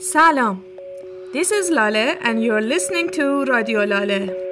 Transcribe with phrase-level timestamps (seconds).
[0.00, 0.62] Salam.
[1.32, 4.47] This is Lale and you're listening to Radio Lale.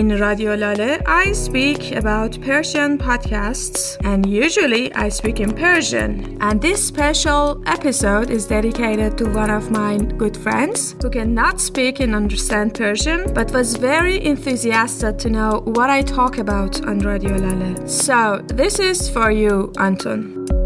[0.00, 6.38] In Radio Lale, I speak about Persian podcasts, and usually I speak in Persian.
[6.40, 12.00] And this special episode is dedicated to one of my good friends who cannot speak
[12.00, 17.36] and understand Persian, but was very enthusiastic to know what I talk about on Radio
[17.36, 17.86] Lale.
[17.86, 20.59] So, this is for you, Anton.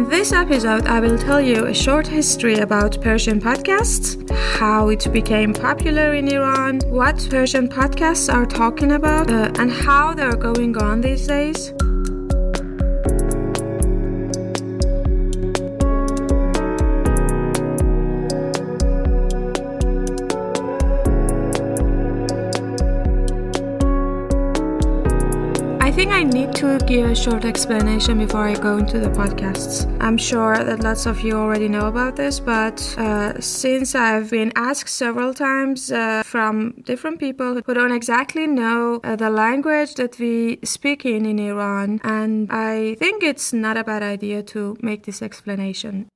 [0.00, 4.16] In this episode, I will tell you a short history about Persian podcasts,
[4.58, 10.14] how it became popular in Iran, what Persian podcasts are talking about, uh, and how
[10.14, 11.74] they're going on these days.
[26.60, 29.86] To give a short explanation before I go into the podcasts.
[29.98, 34.52] I'm sure that lots of you already know about this, but uh, since I've been
[34.56, 40.18] asked several times uh, from different people who don't exactly know uh, the language that
[40.18, 45.04] we speak in in Iran, and I think it's not a bad idea to make
[45.04, 46.08] this explanation.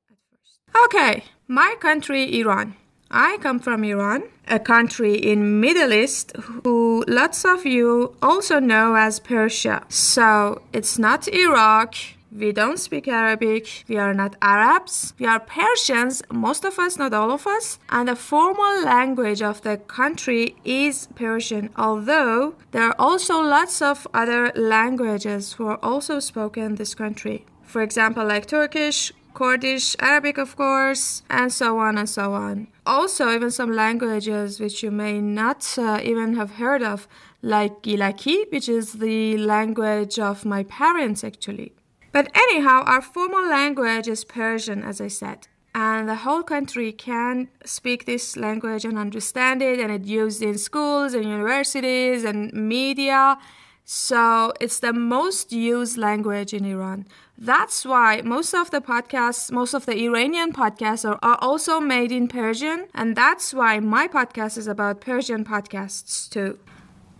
[0.84, 2.76] Okay, my country, Iran.
[3.16, 8.96] I come from Iran, a country in Middle East who lots of you also know
[8.96, 9.84] as Persia.
[9.88, 11.94] So it's not Iraq.
[12.32, 13.84] We don't speak Arabic.
[13.86, 15.14] We are not Arabs.
[15.20, 17.78] We are Persians, most of us, not all of us.
[17.88, 24.08] And the formal language of the country is Persian, although there are also lots of
[24.12, 27.46] other languages who are also spoken in this country.
[27.62, 32.68] For example, like Turkish, Kurdish, Arabic, of course, and so on and so on.
[32.86, 37.08] Also, even some languages which you may not uh, even have heard of,
[37.42, 41.72] like Gilaki, which is the language of my parents actually.
[42.12, 45.48] But anyhow, our formal language is Persian, as I said.
[45.74, 50.56] And the whole country can speak this language and understand it, and it's used in
[50.56, 53.36] schools and universities and media.
[53.84, 57.06] So it's the most used language in Iran.
[57.36, 62.12] That's why most of the podcasts, most of the Iranian podcasts are, are, also made
[62.12, 62.86] in Persian.
[62.94, 66.58] And that's why my podcast is about Persian podcasts too.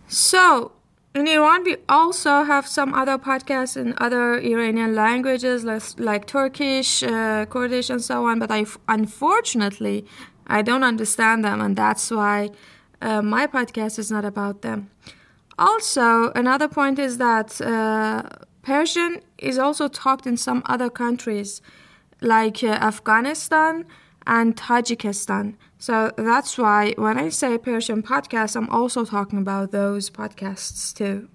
[0.07, 0.71] So
[1.13, 7.03] in Iran, we also have some other podcasts in other Iranian languages like, like Turkish,
[7.03, 8.39] uh, Kurdish, and so on.
[8.39, 10.05] But I, unfortunately,
[10.47, 11.59] I don't understand them.
[11.59, 12.51] And that's why
[13.01, 14.89] uh, my podcast is not about them.
[15.57, 18.23] Also, another point is that uh,
[18.61, 21.61] Persian is also talked in some other countries
[22.21, 23.85] like uh, Afghanistan
[24.25, 25.55] and Tajikistan.
[25.77, 31.29] So that's why when I say Persian podcast, I'm also talking about those podcasts too.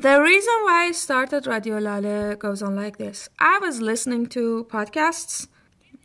[0.00, 3.28] The reason why I started Radio Lale goes on like this.
[3.40, 5.48] I was listening to podcasts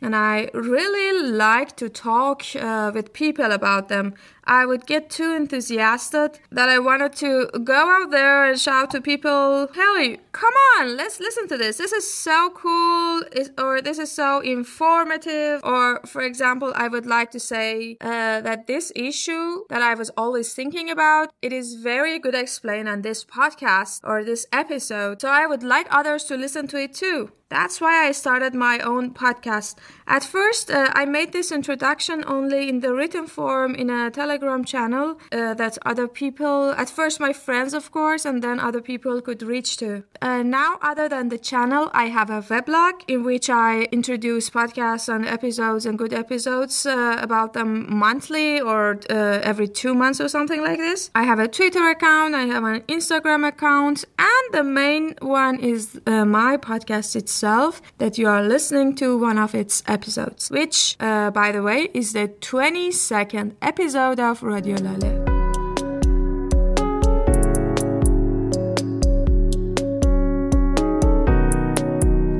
[0.01, 4.15] and I really like to talk uh, with people about them.
[4.45, 9.01] I would get too enthusiastic that I wanted to go out there and shout to
[9.01, 11.77] people, "Hey, come on, let's listen to this.
[11.77, 13.23] This is so cool,"
[13.57, 18.67] or "This is so informative." Or, for example, I would like to say uh, that
[18.67, 23.23] this issue that I was always thinking about, it is very good explained on this
[23.23, 25.21] podcast or this episode.
[25.21, 27.31] So I would like others to listen to it too.
[27.49, 29.75] That's why I started my own podcast.
[30.07, 34.65] At first, uh, I made this introduction only in the written form in a Telegram
[34.65, 39.21] channel uh, that other people, at first my friends, of course, and then other people
[39.21, 40.03] could reach to.
[40.21, 45.13] Uh, now, other than the channel, I have a weblog in which I introduce podcasts
[45.13, 50.27] and episodes and good episodes uh, about them monthly or uh, every two months or
[50.27, 51.11] something like this.
[51.15, 55.99] I have a Twitter account, I have an Instagram account, and the main one is
[56.05, 61.29] uh, my podcast itself that you are listening to one of its episodes, which, uh,
[61.31, 65.13] by the way, is the 22nd episode of Radio Lale.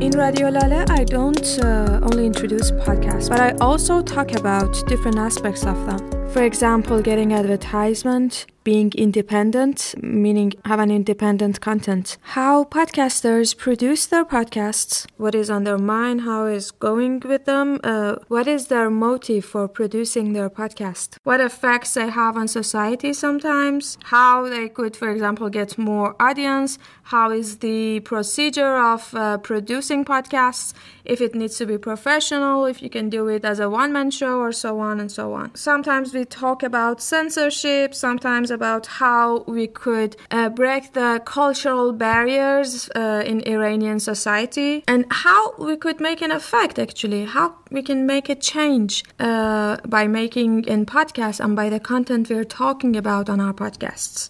[0.02, 5.18] In Radio Lale, I don't uh, only introduce podcasts, but I also talk about different
[5.18, 6.23] aspects of them.
[6.34, 12.18] For example, getting advertisement, being independent, meaning have an independent content.
[12.22, 17.80] How podcasters produce their podcasts, what is on their mind, how is going with them,
[17.84, 23.14] uh, what is their motive for producing their podcast, what effects they have on society
[23.14, 29.38] sometimes, how they could, for example, get more audience, how is the procedure of uh,
[29.38, 30.74] producing podcasts,
[31.06, 34.12] if it needs to be professional, if you can do it as a one man
[34.12, 35.54] show, or so on and so on.
[35.56, 42.90] Sometimes we talk about censorship, sometimes about how we could uh, break the cultural barriers
[42.96, 48.06] uh, in Iranian society and how we could make an effect actually, how we can
[48.06, 53.30] make a change uh, by making in podcasts and by the content we're talking about
[53.30, 54.30] on our podcasts.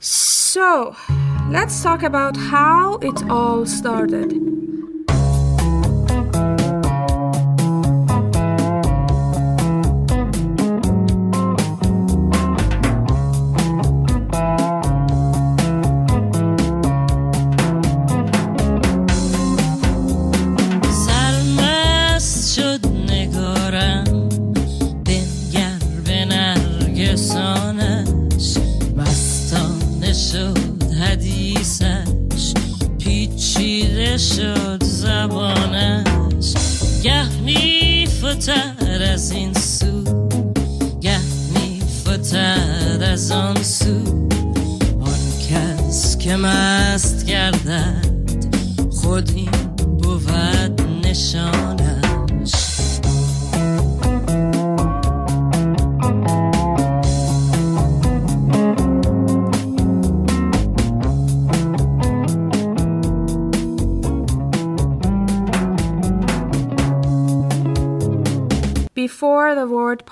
[0.00, 0.94] So,
[1.50, 4.57] let's talk about how it all started.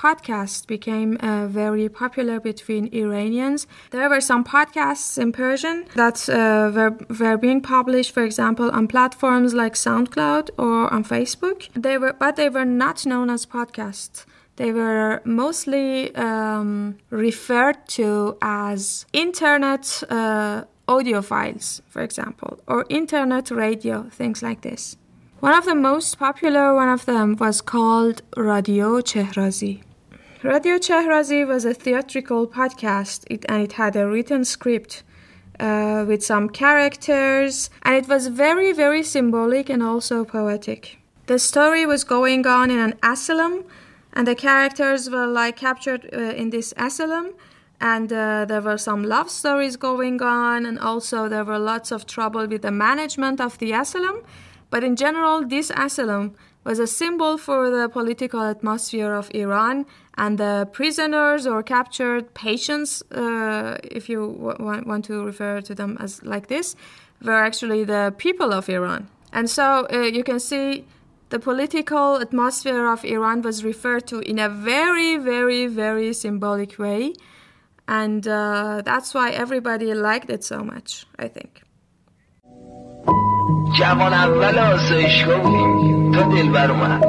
[0.06, 5.84] The word podcast became uh, very popular between Iranians, there were some podcasts in Persian
[5.94, 11.68] that uh, were, were being published, for example, on platforms like SoundCloud or on Facebook.
[11.74, 14.26] They were, but they were not known as podcasts.
[14.56, 23.50] They were mostly um, referred to as internet uh, audio files, for example, or internet
[23.50, 24.96] radio, things like this.
[25.40, 29.85] One of the most popular one of them was called Radio Chehrazi.
[30.46, 35.02] Radio Chehrazi was a theatrical podcast it, and it had a written script
[35.58, 41.00] uh, with some characters and it was very very symbolic and also poetic.
[41.26, 43.64] The story was going on in an asylum
[44.12, 47.34] and the characters were like captured uh, in this asylum
[47.80, 52.06] and uh, there were some love stories going on and also there were lots of
[52.06, 54.22] trouble with the management of the asylum
[54.70, 56.34] but in general, this asylum
[56.66, 59.86] was a symbol for the political atmosphere of Iran,
[60.18, 64.20] and the prisoners or captured patients, uh, if you
[64.58, 66.74] w- want to refer to them as like this,
[67.22, 69.08] were actually the people of Iran.
[69.32, 70.84] And so uh, you can see
[71.28, 77.12] the political atmosphere of Iran was referred to in a very, very, very symbolic way.
[77.86, 81.65] And uh, that's why everybody liked it so much, I think.
[83.78, 86.12] جوان اول آسایشگاه بودیم.
[86.12, 87.04] تا دلبر اومد.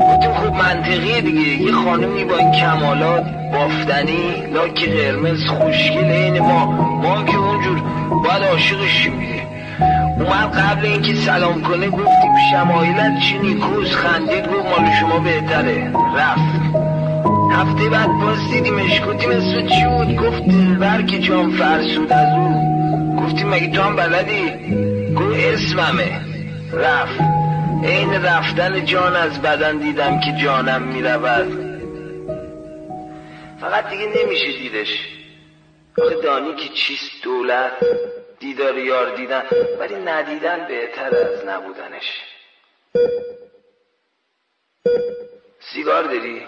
[0.00, 1.62] گفتیم خوب منطقیه دیگه.
[1.62, 6.66] یه خانمی با این کمالات بافتنی لاک قرمز خوشگل این ما.
[7.02, 7.82] ما که اونجور
[8.24, 9.08] باید عاشقش
[10.18, 15.92] اومد قبل اینکه سلام کنه گفتیم شمایلت چی نیکوز خندید گفت مال شما بهتره.
[16.16, 16.58] رفت.
[17.52, 22.54] هفته بعد باز دیدیمش گفتیم اسم چی بود؟ گفت دلبر که جام فرسود از او.
[23.22, 26.20] گفتیم مگه تو هم بلدی؟ گو اسممه.
[26.72, 27.20] رفت.
[27.84, 31.68] عین رفتن جان از بدن دیدم که جانم می‌رود.
[33.60, 35.08] فقط دیگه نمیشه دیدش.
[36.02, 37.72] آخه دانی که چیست دولت؟
[38.40, 39.42] دیدار یار دیدن.
[39.80, 42.04] ولی ندیدن بهتر از نبودنش.
[45.74, 46.42] سیگار داری؟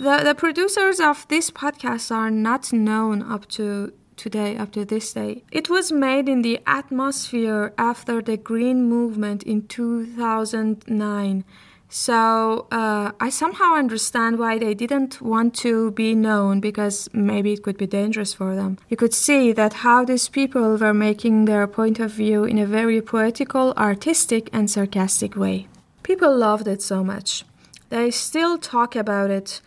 [0.00, 5.42] The, the producers of this podcast are not known up to today, to this day.
[5.50, 11.44] It was made in the atmosphere after the Green Movement in 2009.
[11.90, 17.62] So uh, I somehow understand why they didn't want to be known because maybe it
[17.62, 18.76] could be dangerous for them.
[18.90, 22.66] You could see that how these people were making their point of view in a
[22.66, 25.66] very poetical, artistic, and sarcastic way.
[26.02, 27.44] People loved it so much.
[27.88, 29.62] They still talk about it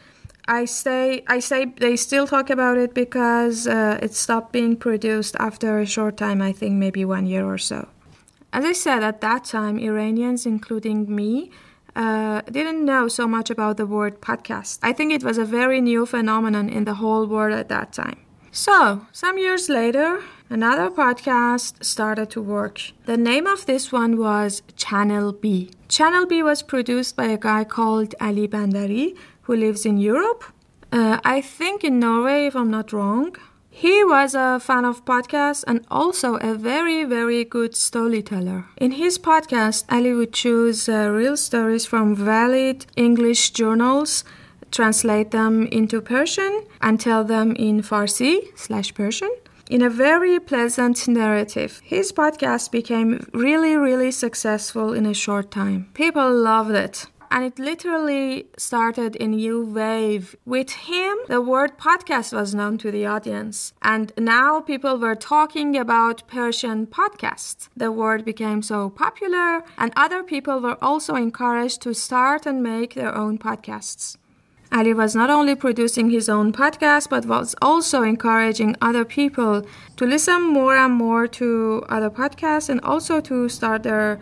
[0.48, 5.36] I say I say they still talk about it because uh, it stopped being produced
[5.40, 6.42] after a short time.
[6.42, 7.88] I think maybe one year or so.
[8.54, 11.52] As I said at that time, Iranians, including me,
[11.96, 14.80] uh, didn't know so much about the word podcast.
[14.82, 18.20] I think it was a very new phenomenon in the whole world at that time.
[18.52, 22.82] So, some years later, another podcast started to work.
[23.06, 25.72] The name of this one was Channel B.
[25.88, 30.44] Channel B was produced by a guy called Ali Bandari, who lives in Europe.
[30.92, 33.36] Uh, I think in Norway, if I'm not wrong.
[33.74, 38.66] He was a fan of podcasts and also a very, very good storyteller.
[38.78, 44.26] In his podcast, Ali would choose uh, real stories from valid English journals,
[44.72, 49.32] translate them into Persian, and tell them in Farsi slash Persian
[49.70, 51.82] in a very pleasant narrative.
[51.82, 55.90] His podcast became really, really successful in a short time.
[55.94, 60.36] People loved it and it literally started a new wave.
[60.46, 65.78] With him, the word podcast was known to the audience, and now people were talking
[65.78, 67.70] about Persian podcasts.
[67.76, 72.94] The word became so popular, and other people were also encouraged to start and make
[72.96, 74.18] their own podcasts.
[74.74, 79.66] Ali was not only producing his own podcast, but was also encouraging other people
[79.98, 84.20] to listen more and more to other podcasts and also to start their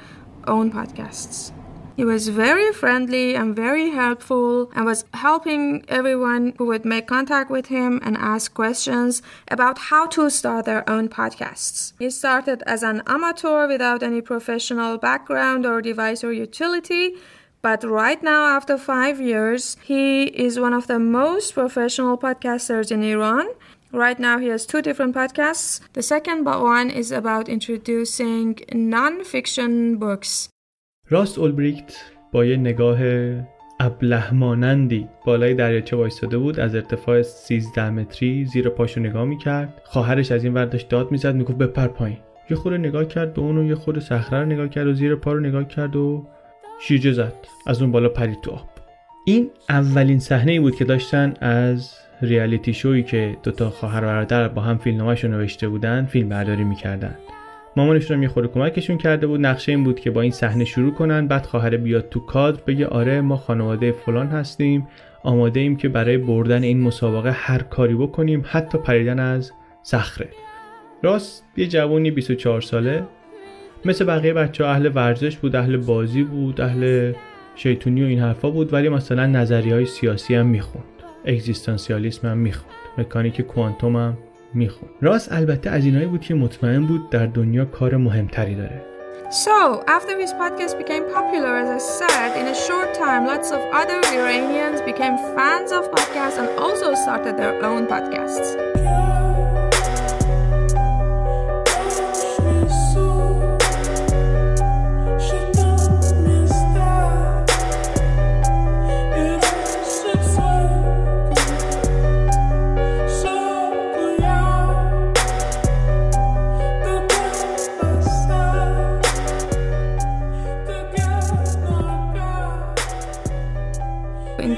[0.48, 1.52] own podcasts.
[2.00, 7.52] He was very friendly and very helpful and was helping everyone who would make contact
[7.52, 11.92] with him and ask questions about how to start their own podcasts.
[12.00, 17.16] He started as an amateur without any professional background or device or utility.
[17.62, 23.04] But right now, after five years, he is one of the most professional podcasters in
[23.04, 23.50] Iran.
[23.92, 25.82] Right now, he has two different podcasts.
[25.92, 30.48] The second one is about introducing non fiction books.
[31.12, 31.96] راست اولبریکت
[32.32, 33.00] با یه نگاه
[33.80, 39.82] ابله مانندی بالای دریاچه وایستاده بود از ارتفاع 13 متری زیر پاشو نگاه می‌کرد.
[39.84, 42.18] خواهرش از این ورداش داد می‌زد می‌گفت بپر پایین.
[42.50, 45.34] یه خورده نگاه کرد به اونو یه خورده صخره رو نگاه کرد و زیر پا
[45.34, 46.28] رو نگاه کرد و
[46.82, 47.34] شیرجه زد.
[47.68, 48.70] از اون بالا پرید تو آب.
[49.26, 54.48] این اولین صحنه ای بود که داشتن از ریالیتی شویی که دوتا خواهر و برادر
[54.48, 57.16] با هم فیلمنامه‌شو نوشته بودن فیلم برداری می‌کردن.
[57.76, 59.46] مامانشون هم یه خورده کمکشون کرده بود.
[59.46, 61.28] نقشه این بود که با این صحنه شروع کنن.
[61.28, 64.88] بعد خواهر بیاد تو کادر بگه آره ما خانواده فلان هستیم.
[65.24, 69.52] آماده ایم که برای بردن این مسابقه هر کاری بکنیم حتی پریدن از
[69.84, 70.30] صخره.
[71.04, 73.04] راست یه جوونی 24 ساله.
[73.86, 77.14] مثل بقیه بچه اهل ورزش بود اهل بازی بود اهل
[77.56, 80.86] شیطونی و این حرفا بود ولی مثلا نظری های سیاسی هم می‌خوند.
[81.26, 82.74] اگزیستانسیالیسم هم می‌خوند.
[82.98, 84.18] مکانیک کوانتوم هم
[84.54, 88.86] می‌خوند راست البته از اینایی بود که مطمئن بود در دنیا کار مهمتری داره
[89.32, 93.60] So, after his podcast became popular, as I said, in a short time, lots of
[93.72, 99.09] other Iranians became fans of podcasts and also started their own podcasts.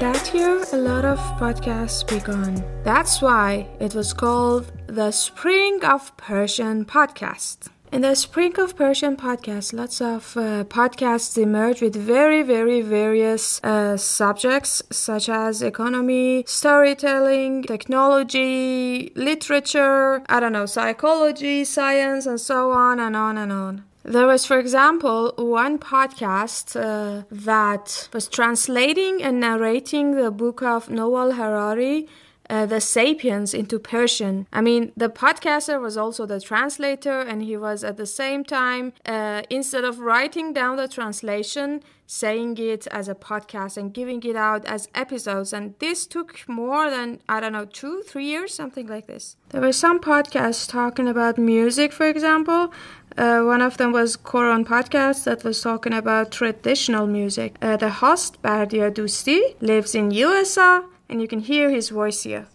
[0.02, 2.52] That year, a lot of podcasts began.
[2.82, 7.68] That's why it was called the Spring of Persian Podcast.
[7.92, 13.62] In the Spring of Persian podcast, lots of uh, podcasts emerge with very, very various
[13.62, 22.72] uh, subjects such as economy, storytelling, technology, literature, I don't know, psychology, science, and so
[22.72, 23.84] on and on and on.
[24.04, 30.90] There was, for example, one podcast uh, that was translating and narrating the book of
[30.90, 32.08] Noah Harari
[32.52, 34.46] uh, the Sapiens into Persian.
[34.52, 38.92] I mean, the podcaster was also the translator, and he was at the same time,
[39.06, 44.36] uh, instead of writing down the translation, saying it as a podcast and giving it
[44.36, 45.54] out as episodes.
[45.54, 49.36] And this took more than, I don't know, two, three years, something like this.
[49.48, 52.72] There were some podcasts talking about music, for example.
[53.16, 57.56] Uh, one of them was Koron podcast that was talking about traditional music.
[57.60, 62.46] Uh, the host, Bardia Dusti, lives in USA and you can hear his voice here.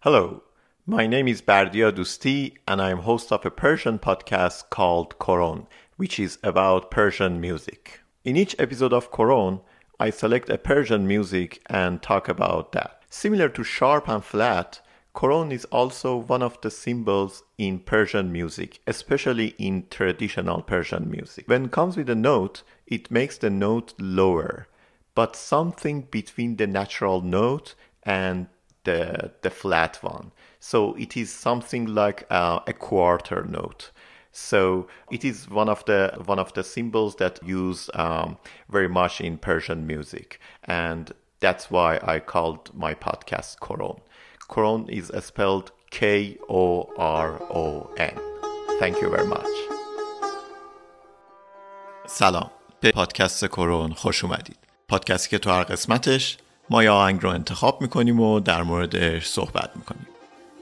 [0.00, 0.42] Hello,
[0.86, 5.66] my name is Bardia Dusti, and I am host of a Persian podcast called Koron,
[5.96, 8.00] which is about Persian music.
[8.24, 9.60] In each episode of Koron,
[10.00, 13.02] I select a Persian music and talk about that.
[13.08, 14.80] Similar to sharp and flat,
[15.14, 21.48] Koron is also one of the symbols in Persian music, especially in traditional Persian music.
[21.48, 24.66] When it comes with a note, it makes the note lower
[25.14, 28.48] but something between the natural note and
[28.84, 30.32] the, the flat one.
[30.60, 33.90] So it is something like uh, a quarter note.
[34.32, 38.36] So it is one of the one of the symbols that use um,
[38.68, 44.00] very much in Persian music, and that's why I called my podcast Koron.
[44.48, 47.30] Koron is spelled K O R
[47.62, 48.18] O N.
[48.80, 49.54] Thank you very much.
[52.06, 52.50] سلام.
[52.80, 54.56] به پادکست کرون خوش اومدید.
[54.88, 56.36] پادکستی که تو هر قسمتش
[56.70, 60.06] ما یا آهنگ رو انتخاب می‌کنیم و در موردش صحبت می‌کنیم.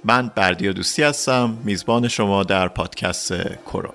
[0.05, 1.59] من بردیا دوستی هستم.
[1.65, 3.95] میزبان شما در پادکست کرون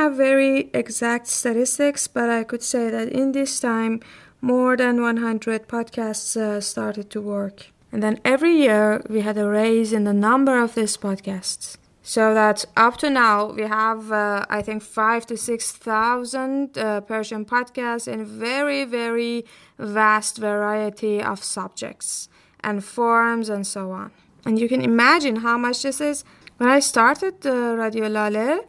[0.00, 4.00] have very exact statistics, but I could say that in this time,
[4.40, 7.66] more than 100 podcasts uh, started to work.
[7.92, 11.76] And then every year, we had a raise in the number of these podcasts.
[12.02, 17.44] So that up to now, we have, uh, I think, five to 6,000 uh, Persian
[17.44, 19.44] podcasts in very, very
[19.78, 22.28] vast variety of subjects
[22.64, 24.10] and forums and so on.
[24.46, 26.24] And you can imagine how much this is.
[26.56, 28.60] When I started uh, Radio Lale,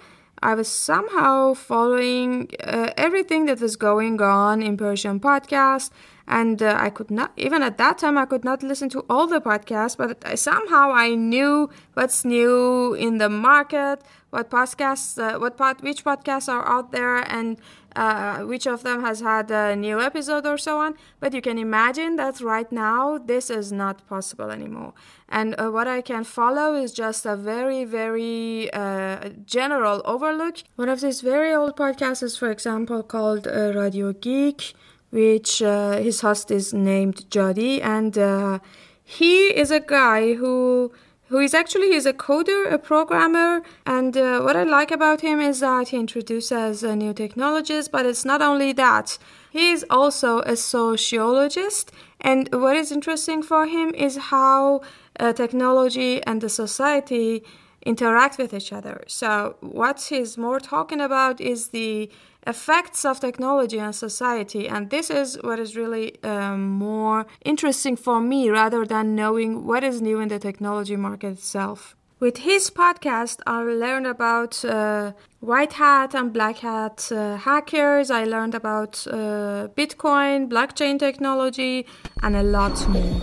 [0.44, 5.92] I was somehow following uh, everything that was going on in Persian podcast,
[6.28, 9.28] and uh, I could not even at that time I could not listen to all
[9.28, 15.38] the podcasts, but I, somehow I knew what's new in the market, what podcasts, uh,
[15.40, 17.58] what pod, which podcasts are out there, and
[17.96, 20.96] uh, which of them has had a new episode or so on.
[21.20, 24.94] But you can imagine that right now this is not possible anymore.
[25.28, 30.58] And uh, what I can follow is just a very, very uh, general overlook.
[30.76, 34.74] One of these very old podcasts is, for example, called uh, Radio Geek,
[35.10, 38.62] which uh, his host is named Jadi, and
[39.04, 40.94] he is a guy who
[41.32, 45.40] who is actually he's a coder, a programmer, and uh, what I like about him
[45.40, 47.88] is that he introduces uh, new technologies.
[47.88, 49.18] But it's not only that;
[49.50, 54.82] he is also a sociologist, and what is interesting for him is how
[55.22, 57.44] uh, technology and the society
[57.85, 59.05] interact with each other.
[59.07, 62.11] So what he's more talking about is the
[62.47, 68.21] effects of technology on society and this is what is really um, more interesting for
[68.21, 73.41] me rather than knowing what is new in the technology market itself with his podcast
[73.47, 79.67] i learned about uh, white hat and black hat uh, hackers i learned about uh,
[79.77, 81.85] bitcoin blockchain technology
[82.23, 83.21] and a lot more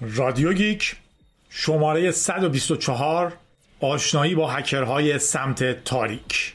[0.00, 0.96] رادیو گیک
[1.48, 3.32] شماره 124
[3.81, 6.53] آشنایی با هکرهای سمت تاریک.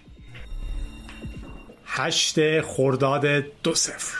[1.86, 3.26] هشت خرداد
[3.62, 4.16] دو صفر.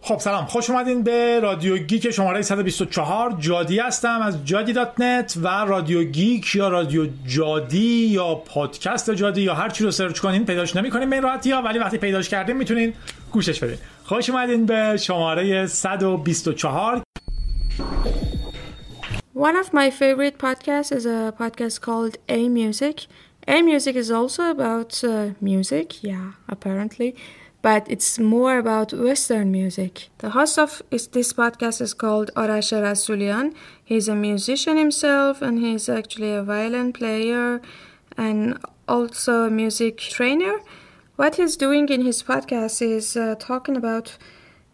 [0.00, 0.44] خب سلام.
[0.46, 6.04] خوش اومدین به رادیو گیک شماره 124 جادی هستم از جادی دات نت و رادیو
[6.04, 11.10] گیک یا رادیو جادی یا پادکست جادی یا هر چی رو سرچ کنین پیداش نمی‌کنین
[11.10, 12.92] به راحتی ها ولی وقتی پیداش کردین می‌تونین
[13.32, 13.78] گوشش بدین.
[14.04, 17.02] خوش اومدین به شماره 124
[19.34, 23.06] One of my favorite podcasts is a podcast called A Music.
[23.48, 27.16] A Music is also about uh, music, yeah, apparently,
[27.60, 30.08] but it's more about Western music.
[30.18, 33.54] The host of this podcast is called Arash Rasulian.
[33.84, 37.60] He's a musician himself, and he's actually a violin player
[38.16, 40.60] and also a music trainer.
[41.16, 44.16] What he's doing in his podcast is uh, talking about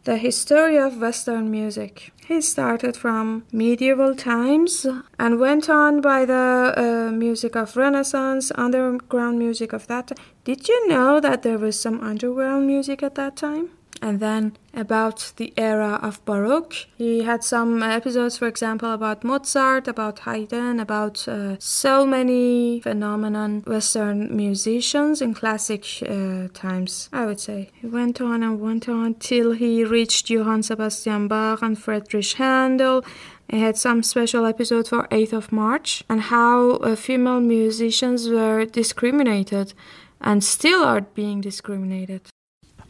[0.05, 2.12] the history of Western music.
[2.31, 4.87] He started from medieval times
[5.19, 10.12] and went on by the uh, music of Renaissance, underground music of that.
[10.45, 13.71] Did you know that there was some underground music at that time?
[14.02, 16.74] And then about the era of Baroque.
[16.96, 23.62] He had some episodes, for example, about Mozart, about Haydn, about uh, so many phenomenon
[23.66, 27.70] Western musicians in classic uh, times, I would say.
[27.74, 33.04] He went on and went on till he reached Johann Sebastian Bach and Friedrich Handel.
[33.48, 38.64] He had some special episode for 8th of March and how uh, female musicians were
[38.64, 39.74] discriminated
[40.20, 42.30] and still are being discriminated.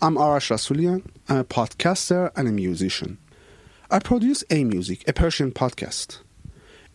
[0.02, 1.04] I'm Arash Rasulian.
[1.28, 3.18] I'm a podcaster and a musician.
[3.90, 6.20] I produce A Music, a Persian podcast.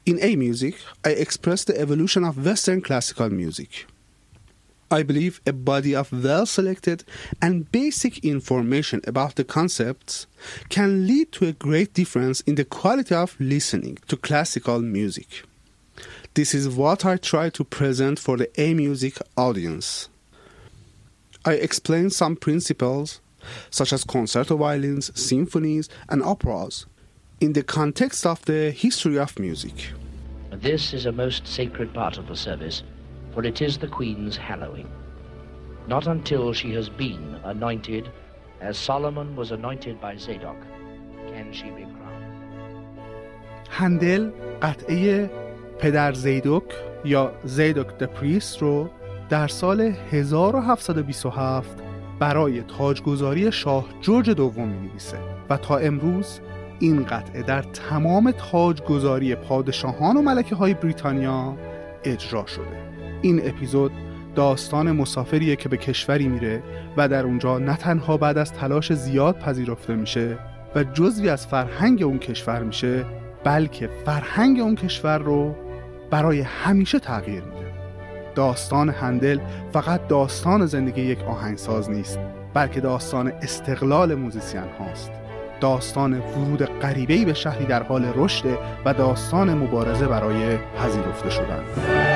[0.07, 3.85] In A Music, I express the evolution of Western classical music.
[4.89, 7.03] I believe a body of well selected
[7.43, 10.25] and basic information about the concepts
[10.69, 15.43] can lead to a great difference in the quality of listening to classical music.
[16.33, 20.09] This is what I try to present for the A Music audience.
[21.44, 23.20] I explain some principles,
[23.70, 26.86] such as concerto violins, symphonies, and operas,
[27.40, 29.92] in the context of the history of music.
[30.52, 32.82] This is a most sacred part of the service,
[33.32, 34.90] for it is the Queen's hallowing.
[35.86, 38.10] Not until she has been anointed,
[38.60, 40.60] as Solomon was anointed by Zadok,
[41.28, 42.00] can she be crowned.
[43.70, 44.30] هندل
[44.62, 45.30] قطعه
[45.78, 46.64] پدر زیدوک
[47.04, 48.90] یا زیدوک د پریست رو
[49.29, 51.77] در سال 1727
[52.19, 55.17] برای تاجگذاری شاه جورج دوم می نویسه
[55.49, 56.39] و تا امروز
[56.79, 61.57] این قطعه در تمام تاجگذاری پادشاهان و ملکه های بریتانیا
[62.03, 62.85] اجرا شده.
[63.21, 63.91] این اپیزود
[64.35, 66.63] داستان مسافریه که به کشوری میره
[66.97, 70.37] و در اونجا نه تنها بعد از تلاش زیاد پذیرفته میشه
[70.75, 73.05] و جزوی از فرهنگ اون کشور میشه
[73.43, 75.55] بلکه فرهنگ اون کشور رو
[76.11, 77.64] برای همیشه تغییر میده.
[78.35, 79.39] داستان هندل
[79.73, 82.19] فقط داستان زندگی یک آهنگساز نیست
[82.53, 85.11] بلکه داستان استقلال موزیسین هاست.
[85.61, 88.45] داستان ورود غریبه‌ای به شهری در حال رشد
[88.85, 92.14] و داستان مبارزه برای پذیرفته شدن.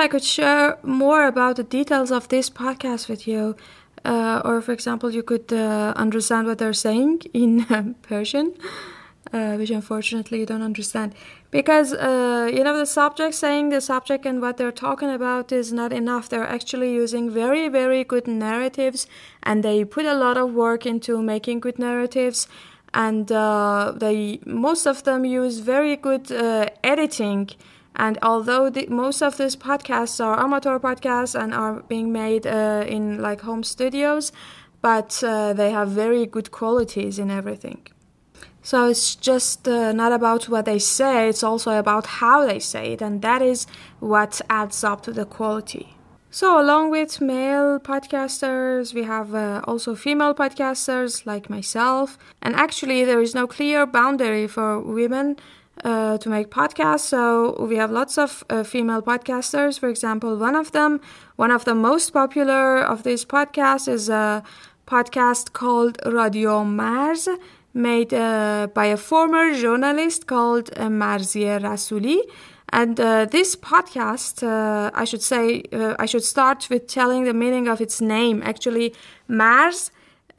[0.00, 3.54] I could share more about the details of this podcast with you.
[4.02, 8.54] Uh, or, for example, you could uh, understand what they're saying in um, Persian,
[9.30, 11.14] uh, which unfortunately you don't understand.
[11.50, 15.70] Because, uh, you know, the subject saying the subject and what they're talking about is
[15.70, 16.30] not enough.
[16.30, 19.06] They're actually using very, very good narratives,
[19.42, 22.48] and they put a lot of work into making good narratives.
[22.94, 27.50] And uh, they most of them use very good uh, editing
[27.96, 32.84] and although the, most of these podcasts are amateur podcasts and are being made uh,
[32.86, 34.32] in like home studios,
[34.80, 37.86] but uh, they have very good qualities in everything.
[38.62, 42.92] So it's just uh, not about what they say, it's also about how they say
[42.92, 43.66] it, and that is
[44.00, 45.96] what adds up to the quality.
[46.32, 53.04] So, along with male podcasters, we have uh, also female podcasters like myself, and actually,
[53.04, 55.36] there is no clear boundary for women
[55.84, 57.08] uh, to make podcasts.
[57.08, 59.78] So we have lots of uh, female podcasters.
[59.78, 61.00] For example, one of them,
[61.36, 64.42] one of the most popular of these podcasts, is a
[64.86, 67.28] podcast called Radio Mars,
[67.72, 72.20] made uh, by a former journalist called uh, Marzieh Rasouli.
[72.72, 77.34] And uh, this podcast, uh, I should say, uh, I should start with telling the
[77.34, 78.42] meaning of its name.
[78.44, 78.94] Actually,
[79.28, 79.90] Mars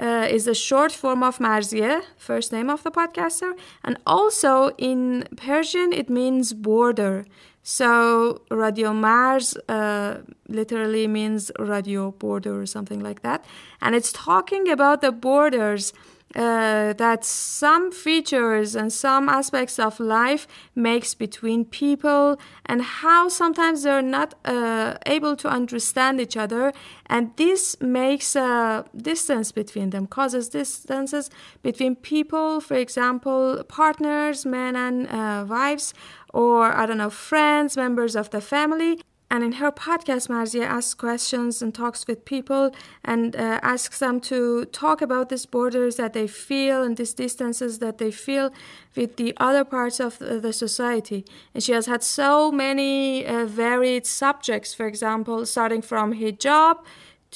[0.01, 5.27] uh, is a short form of Marzieh, first name of the podcaster, and also in
[5.37, 7.25] Persian it means border.
[7.63, 13.45] So Radio Mars uh, literally means radio border or something like that,
[13.81, 15.93] and it's talking about the borders.
[16.34, 23.84] Uh, that some features and some aspects of life makes between people and how sometimes
[23.84, 26.72] they're not uh, able to understand each other.
[27.08, 31.30] And this makes a distance between them causes distances
[31.62, 35.94] between people for example partners men and uh, wives
[36.34, 40.94] or i don't know friends members of the family and in her podcast, Marzieh asks
[40.94, 46.12] questions and talks with people and uh, asks them to talk about these borders that
[46.12, 48.52] they feel and these distances that they feel
[48.94, 51.24] with the other parts of the society.
[51.54, 56.80] And she has had so many uh, varied subjects, for example, starting from hijab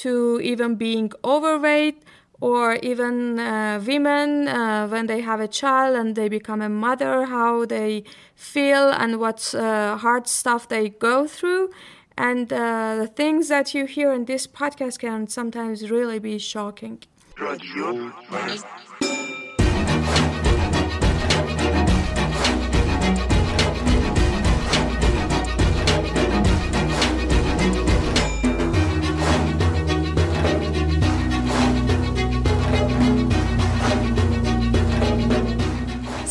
[0.03, 2.03] to even being overweight
[2.41, 7.25] or even uh, women uh, when they have a child and they become a mother
[7.25, 8.03] how they
[8.35, 11.69] feel and what uh, hard stuff they go through.
[12.17, 16.99] And uh, the things that you hear in this podcast can sometimes really be shocking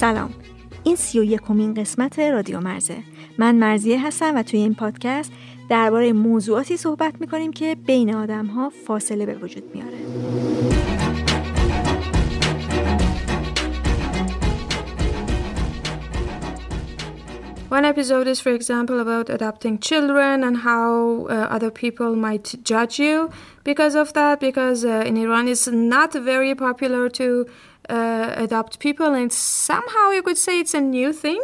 [0.04, 0.30] سلام
[0.82, 2.96] این سی و یکمین قسمت رادیو مرزه
[3.38, 5.32] من مرزیه هستم و توی این پادکست
[5.68, 9.98] درباره موضوعاتی صحبت می‌کنیم که بین آدم ها فاصله به وجود میاره
[17.70, 23.00] One episode is, for example, about adopting children and how uh, other people might judge
[23.00, 23.30] you
[23.64, 24.38] because of that.
[24.38, 27.26] Because uh, in Iran, it's not very popular to
[27.88, 31.42] uh, adopt people, and somehow you could say it's a new thing.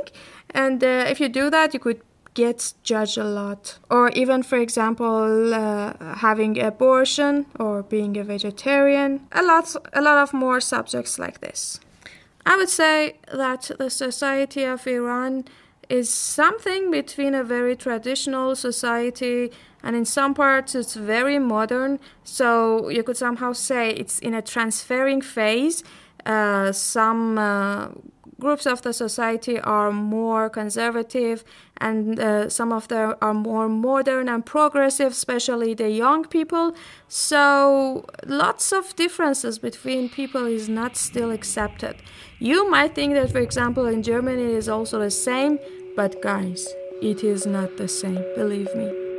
[0.50, 2.00] And uh, if you do that, you could
[2.34, 3.78] get judged a lot.
[3.90, 9.26] Or even, for example, uh, having abortion or being a vegetarian.
[9.32, 11.80] A lot, a lot of more subjects like this.
[12.46, 15.44] I would say that the society of Iran
[15.88, 19.50] is something between a very traditional society
[19.82, 21.98] and in some parts it's very modern.
[22.24, 25.82] So you could somehow say it's in a transferring phase.
[26.30, 27.88] Uh, some uh,
[28.44, 31.38] groups of the society are more conservative
[31.86, 36.66] and uh, some of them are more modern and progressive especially the young people
[37.08, 38.04] so
[38.42, 41.94] lots of differences between people is not still accepted
[42.50, 45.52] you might think that for example in germany it is also the same
[45.96, 46.66] but guys,
[47.02, 49.09] it is not the same, believe me.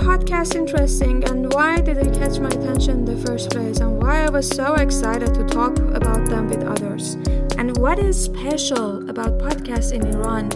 [0.00, 4.24] Podcast interesting and why did they catch my attention in the first place and why
[4.24, 7.14] I was so excited to talk about them with others.
[7.58, 10.48] And what is special about podcasts in Iran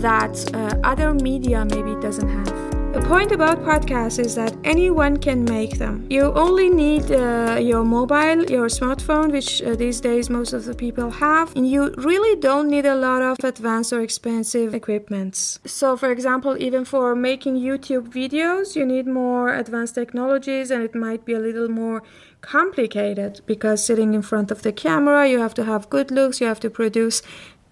[0.00, 2.75] that uh, other media maybe doesn't have?
[2.96, 6.06] The point about podcasts is that anyone can make them.
[6.08, 10.74] You only need uh, your mobile, your smartphone, which uh, these days most of the
[10.74, 15.60] people have, and you really don't need a lot of advanced or expensive equipments.
[15.66, 20.94] So, for example, even for making YouTube videos, you need more advanced technologies, and it
[20.94, 22.02] might be a little more
[22.40, 26.46] complicated because sitting in front of the camera, you have to have good looks, you
[26.46, 27.20] have to produce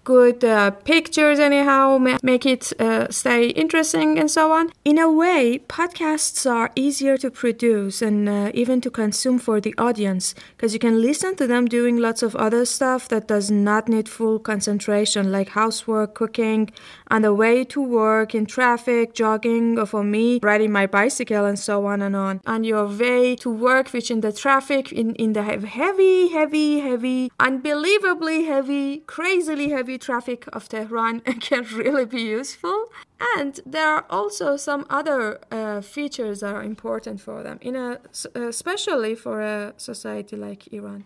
[0.05, 4.71] good uh, pictures anyhow make it uh, stay interesting and so on.
[4.85, 9.73] In a way podcasts are easier to produce and uh, even to consume for the
[9.77, 13.89] audience because you can listen to them doing lots of other stuff that does not
[13.89, 16.69] need full concentration like housework cooking
[17.15, 21.57] on the way to work in traffic jogging or for me riding my bicycle and
[21.57, 25.31] so on and on on your way to work which in the traffic in, in
[25.31, 32.91] the heavy heavy heavy unbelievably heavy crazily heavy traffic of Tehran can really be useful.
[33.37, 37.99] And there are also some other uh, features that are important for them, in a,
[38.35, 41.05] especially for a society like Iran.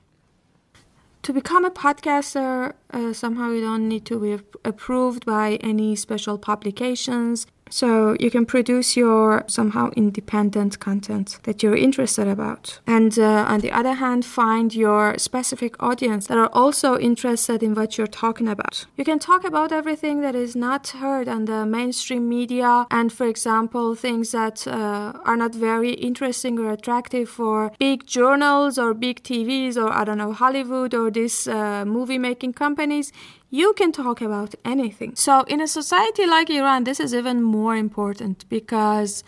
[1.23, 6.38] To become a podcaster, uh, somehow you don't need to be approved by any special
[6.38, 7.45] publications.
[7.69, 12.79] So you can produce your somehow independent content that you're interested about.
[12.88, 17.75] And uh, on the other hand, find your specific audience that are also interested in
[17.75, 18.86] what you're talking about.
[18.97, 23.27] You can talk about everything that is not heard on the mainstream media and, for
[23.27, 29.23] example, things that uh, are not very interesting or attractive for big journals or big
[29.23, 33.12] TVs or, I don't know, Hollywood or these uh, movie making companies
[33.50, 35.16] you can talk about anything.
[35.16, 39.24] So, in a society like Iran, this is even more important because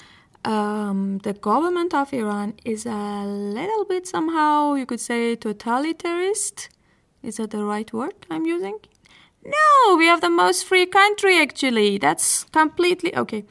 [0.45, 6.69] um, the government of Iran is a little bit somehow, you could say, totalitarist.
[7.23, 8.79] Is that the right word I'm using?
[9.43, 11.97] No, we have the most free country actually.
[11.97, 13.43] That's completely okay.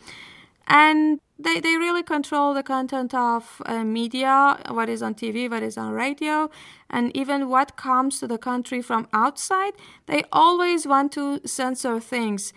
[0.66, 5.62] And they, they really control the content of uh, media, what is on TV, what
[5.62, 6.50] is on radio,
[6.90, 9.72] and even what comes to the country from outside.
[10.06, 12.52] They always want to censor things.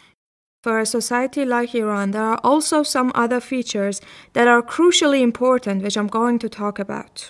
[0.63, 5.83] For a society like Iran, there are also some other features that are crucially important,
[5.83, 7.29] which I'm going to talk about.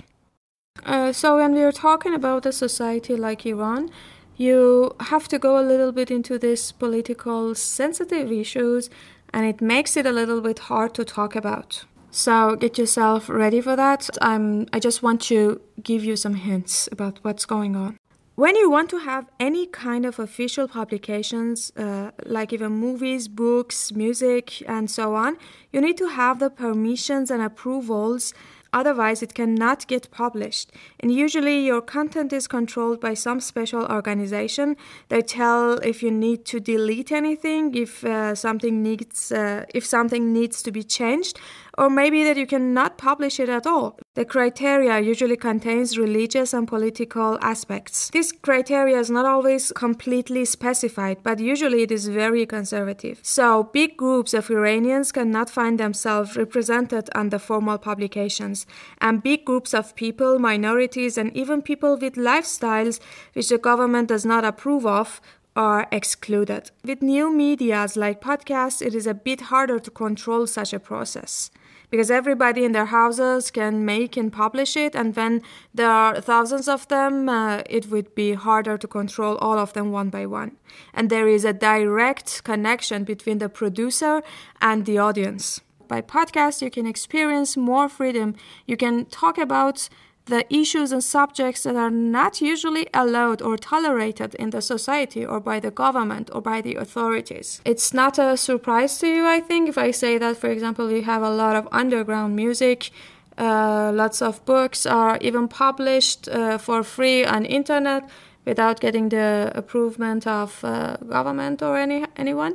[0.85, 3.89] Uh, so, when we are talking about a society like Iran,
[4.37, 8.89] you have to go a little bit into these political sensitive issues
[9.33, 11.85] and it makes it a little bit hard to talk about.
[12.15, 14.08] So get yourself ready for that.
[14.21, 17.97] I'm, I just want to give you some hints about what's going on.
[18.36, 23.91] When you want to have any kind of official publications, uh, like even movies, books,
[23.91, 25.38] music, and so on,
[25.71, 28.32] you need to have the permissions and approvals
[28.73, 30.71] Otherwise, it cannot get published.
[30.99, 34.76] And usually, your content is controlled by some special organization.
[35.10, 40.34] They tell if you need to delete anything, if uh, something needs, uh, if something
[40.34, 41.39] needs to be changed,
[41.77, 43.97] or maybe that you cannot publish it at all.
[44.15, 48.09] The criteria usually contains religious and political aspects.
[48.12, 53.19] This criteria is not always completely specified, but usually it is very conservative.
[53.23, 58.67] So big groups of Iranians cannot find themselves represented on the formal publications,
[59.01, 62.99] and big groups of people, minorities, and even people with lifestyles
[63.33, 65.21] which the government does not approve of
[65.55, 66.71] are excluded.
[66.83, 71.51] With new medias like podcasts, it is a bit harder to control such a process
[71.93, 75.43] because everybody in their houses can make and publish it and when
[75.75, 79.91] there are thousands of them uh, it would be harder to control all of them
[79.91, 80.58] one by one.
[80.91, 84.23] And there is a direct connection between the producer
[84.60, 85.62] and the audience.
[85.88, 88.34] By podcast you can experience more freedom.
[88.65, 89.88] You can talk about
[90.25, 95.39] the issues and subjects that are not usually allowed or tolerated in the society or
[95.39, 97.62] by the government or by the authorities.
[97.65, 101.01] It's not a surprise to you, I think, if I say that, for example, we
[101.01, 102.89] have a lot of underground music.
[103.38, 108.07] Uh, lots of books are even published uh, for free on internet
[108.45, 112.53] without getting the approval of uh, government or any anyone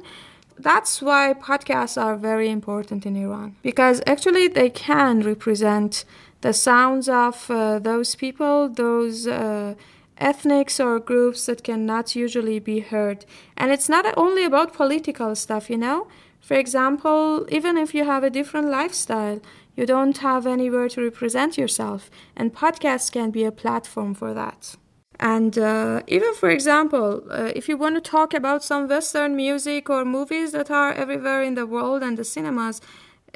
[0.60, 6.04] that's why podcasts are very important in Iran because actually they can represent
[6.40, 9.74] the sounds of uh, those people, those uh,
[10.18, 13.24] ethnics or groups that cannot usually be heard.
[13.56, 16.06] And it's not only about political stuff, you know?
[16.40, 19.40] For example, even if you have a different lifestyle,
[19.76, 24.74] you don't have anywhere to represent yourself, and podcasts can be a platform for that.
[25.20, 29.90] And uh, even, for example, uh, if you want to talk about some Western music
[29.90, 32.80] or movies that are everywhere in the world and the cinemas,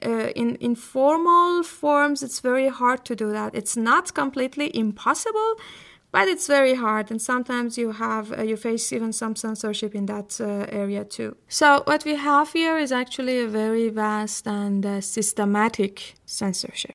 [0.04, 3.54] uh, in informal forms, it's very hard to do that.
[3.54, 5.56] It's not completely impossible,
[6.12, 10.06] but it's very hard, and sometimes you have uh, you face even some censorship in
[10.06, 11.36] that uh, area too.
[11.48, 16.92] So what we have here is actually a very vast and uh, systematic censorship.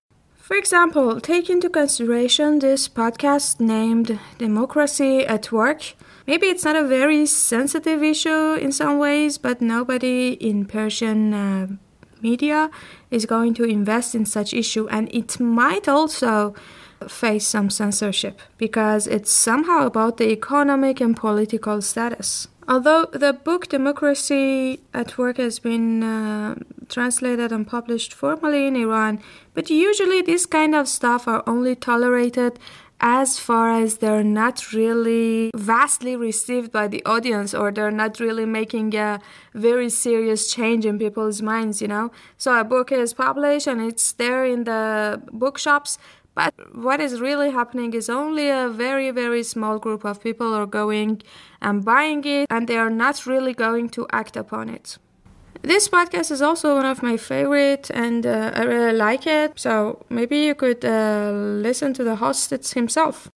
[0.47, 5.95] For example, take into consideration this podcast named Democracy at Work.
[6.25, 11.67] Maybe it's not a very sensitive issue in some ways, but nobody in Persian uh,
[12.21, 12.69] media
[13.11, 16.53] is going to invest in such issue and it might also
[17.07, 22.47] face some censorship because it's somehow about the economic and political status.
[22.67, 26.55] Although the book Democracy at Work has been uh,
[26.89, 29.21] translated and published formally in Iran,
[29.53, 32.59] but usually this kind of stuff are only tolerated
[32.99, 38.45] as far as they're not really vastly received by the audience or they're not really
[38.45, 39.19] making a
[39.53, 42.11] very serious change in people's minds, you know.
[42.37, 45.99] So a book is published and it's there in the bookshops,
[46.33, 50.67] but what is really happening is only a very, very small group of people are
[50.67, 51.21] going
[51.61, 54.97] and buying it and they are not really going to act upon it.
[55.67, 59.59] This podcast is also one of my favorite, and uh, I really like it.
[59.59, 63.29] So maybe you could uh, listen to the host himself.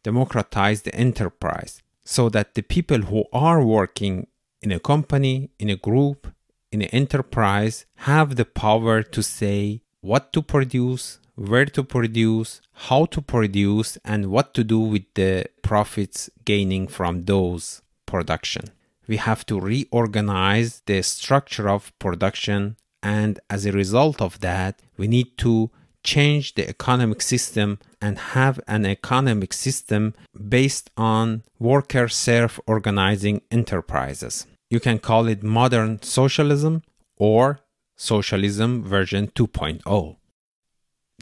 [0.03, 4.27] democratize the enterprise, so that the people who are working
[4.63, 6.33] in a company, in a group,
[6.73, 13.07] in an enterprise have the power to say what to produce, where to produce, how
[13.07, 18.65] to produce, and what to do with the profits gaining from those production.
[19.09, 25.09] We have to reorganize the structure of production, and as a result of that, we
[25.09, 25.71] need to
[26.05, 30.15] change the economic system and have an economic system
[30.49, 34.47] based on worker self organizing enterprises.
[34.69, 36.83] You can call it modern socialism
[37.17, 37.61] or
[37.97, 40.20] socialism version 2.0.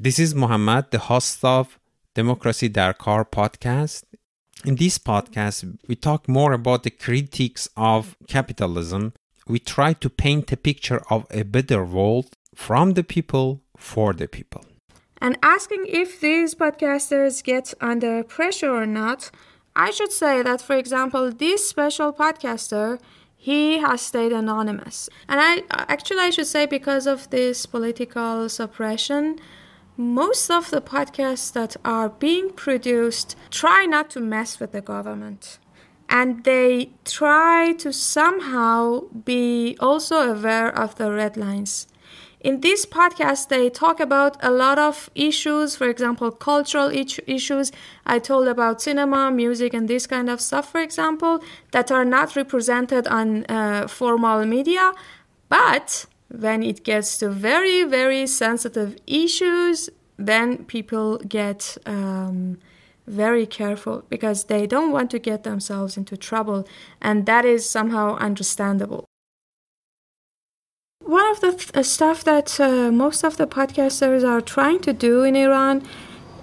[0.00, 1.76] This is Mohammed, the host of
[2.14, 4.04] Democracy Dar podcast.
[4.64, 9.12] In this podcast, we talk more about the critiques of capitalism.
[9.48, 14.28] We try to paint a picture of a better world from the people for the
[14.28, 14.64] people.
[15.20, 19.32] And asking if these podcasters get under pressure or not,
[19.74, 23.00] I should say that, for example, this special podcaster,
[23.36, 25.08] he has stayed anonymous.
[25.28, 29.40] And I actually, I should say, because of this political suppression,
[29.98, 35.58] most of the podcasts that are being produced try not to mess with the government.
[36.08, 41.88] And they try to somehow be also aware of the red lines.
[42.40, 46.88] In this podcast, they talk about a lot of issues, for example, cultural
[47.26, 47.72] issues.
[48.06, 51.42] I told about cinema, music, and this kind of stuff, for example,
[51.72, 54.92] that are not represented on uh, formal media.
[55.48, 62.58] But when it gets to very, very sensitive issues, then people get um,
[63.06, 66.66] very careful because they don't want to get themselves into trouble,
[67.00, 69.04] and that is somehow understandable.
[71.00, 74.92] One of the th- uh, stuff that uh, most of the podcasters are trying to
[74.92, 75.82] do in Iran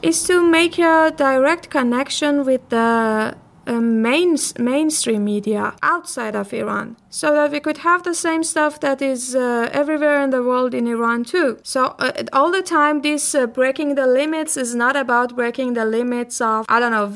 [0.01, 3.37] is to make a direct connection with the
[3.73, 9.01] main mainstream media outside of Iran, so that we could have the same stuff that
[9.01, 11.57] is uh, everywhere in the world in Iran too.
[11.63, 15.85] So uh, all the time, this uh, breaking the limits is not about breaking the
[15.85, 17.09] limits of I don't know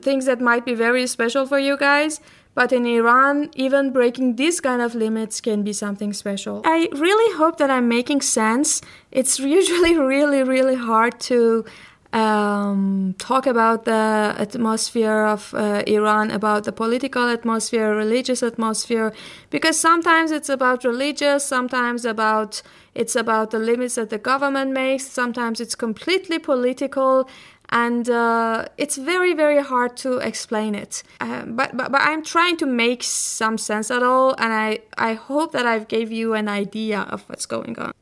[0.00, 2.20] things that might be very special for you guys
[2.54, 6.60] but in Iran, even breaking these kind of limits can be something special.
[6.64, 8.82] I really hope that I'm making sense.
[9.10, 11.64] It's usually really, really hard to
[12.12, 19.12] um, talk about the atmosphere of uh, Iran, about the political atmosphere, religious atmosphere,
[19.50, 22.62] because sometimes it's about religious, sometimes about
[22.94, 27.28] it's about the limits that the government makes, sometimes it's completely political
[27.70, 31.02] and uh, it's very very hard to explain it.
[31.20, 35.14] Uh, but, but but i'm trying to make some sense at all and i i
[35.14, 37.92] hope that i've gave you an idea of what's going on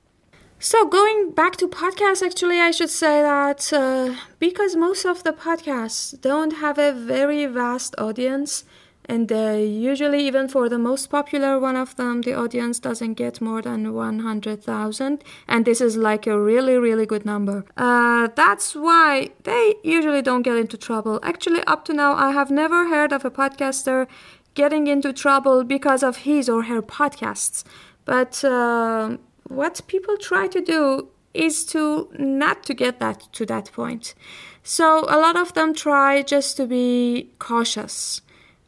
[0.63, 5.33] so going back to podcasts actually i should say that uh, because most of the
[5.33, 8.65] podcasts don't have a very vast audience
[9.07, 13.41] and uh, usually even for the most popular one of them the audience doesn't get
[13.41, 17.65] more than 100000 and this is like a really really good number.
[17.77, 21.19] Uh, that's why they usually don't get into trouble.
[21.23, 24.07] Actually up to now i have never heard of a podcaster
[24.55, 27.65] getting into trouble because of his or her podcasts.
[28.05, 29.17] But uh,
[29.51, 34.15] what people try to do is to not to get that to that point
[34.63, 38.23] so a lot of them try just to be cautious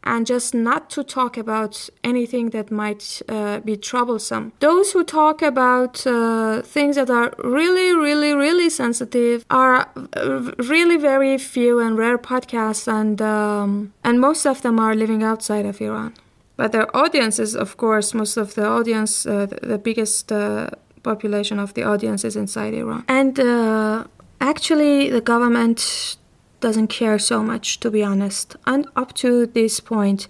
[0.04, 4.52] and just not to talk about anything that might uh, be troublesome.
[4.60, 10.96] Those who talk about uh, things that are really, really, really sensitive are uh, really
[10.96, 15.80] very few and rare podcasts, and um, and most of them are living outside of
[15.80, 16.14] Iran.
[16.56, 20.68] But their audiences, of course, most of the audience, uh, the, the, biggest uh,
[21.02, 24.04] population of the audience is inside Iran, and uh,
[24.40, 26.16] actually the government
[26.60, 30.28] doesn't care so much, to be honest, and up to this point.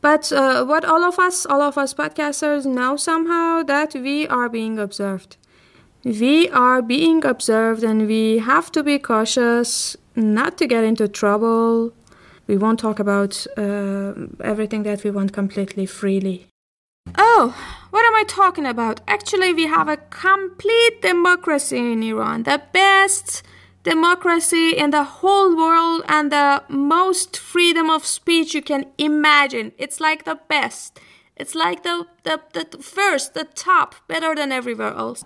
[0.00, 4.48] But uh, what all of us, all of us podcasters know somehow that we are
[4.48, 5.36] being observed.
[6.04, 11.92] We are being observed and we have to be cautious not to get into trouble.
[12.46, 16.46] We won't talk about uh, everything that we want completely freely.
[17.16, 17.54] Oh,
[17.90, 19.00] what am I talking about?
[19.08, 23.42] Actually, we have a complete democracy in Iran, the best
[23.82, 29.72] democracy in the whole world and the most freedom of speech you can imagine.
[29.78, 30.98] It's like the best.
[31.36, 35.24] It's like the, the, the first, the top, better than everywhere else.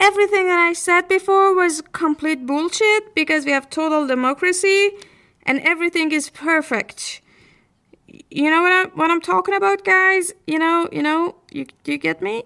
[0.00, 4.92] Everything that I said before was complete bullshit because we have total democracy
[5.46, 7.20] and everything is perfect.
[8.30, 10.32] You know what I'm, what I'm talking about, guys?
[10.46, 12.44] You know, you know, you, you get me?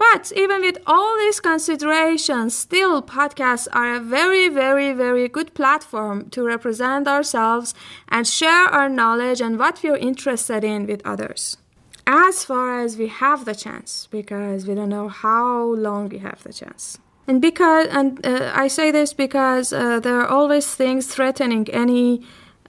[0.00, 6.30] But even with all these considerations, still podcasts are a very, very, very good platform
[6.30, 7.74] to represent ourselves
[8.08, 11.58] and share our knowledge and what we're interested in with others.
[12.06, 16.42] As far as we have the chance, because we don't know how long we have
[16.44, 16.98] the chance.
[17.30, 22.22] And because, and uh, I say this because uh, there are always things threatening any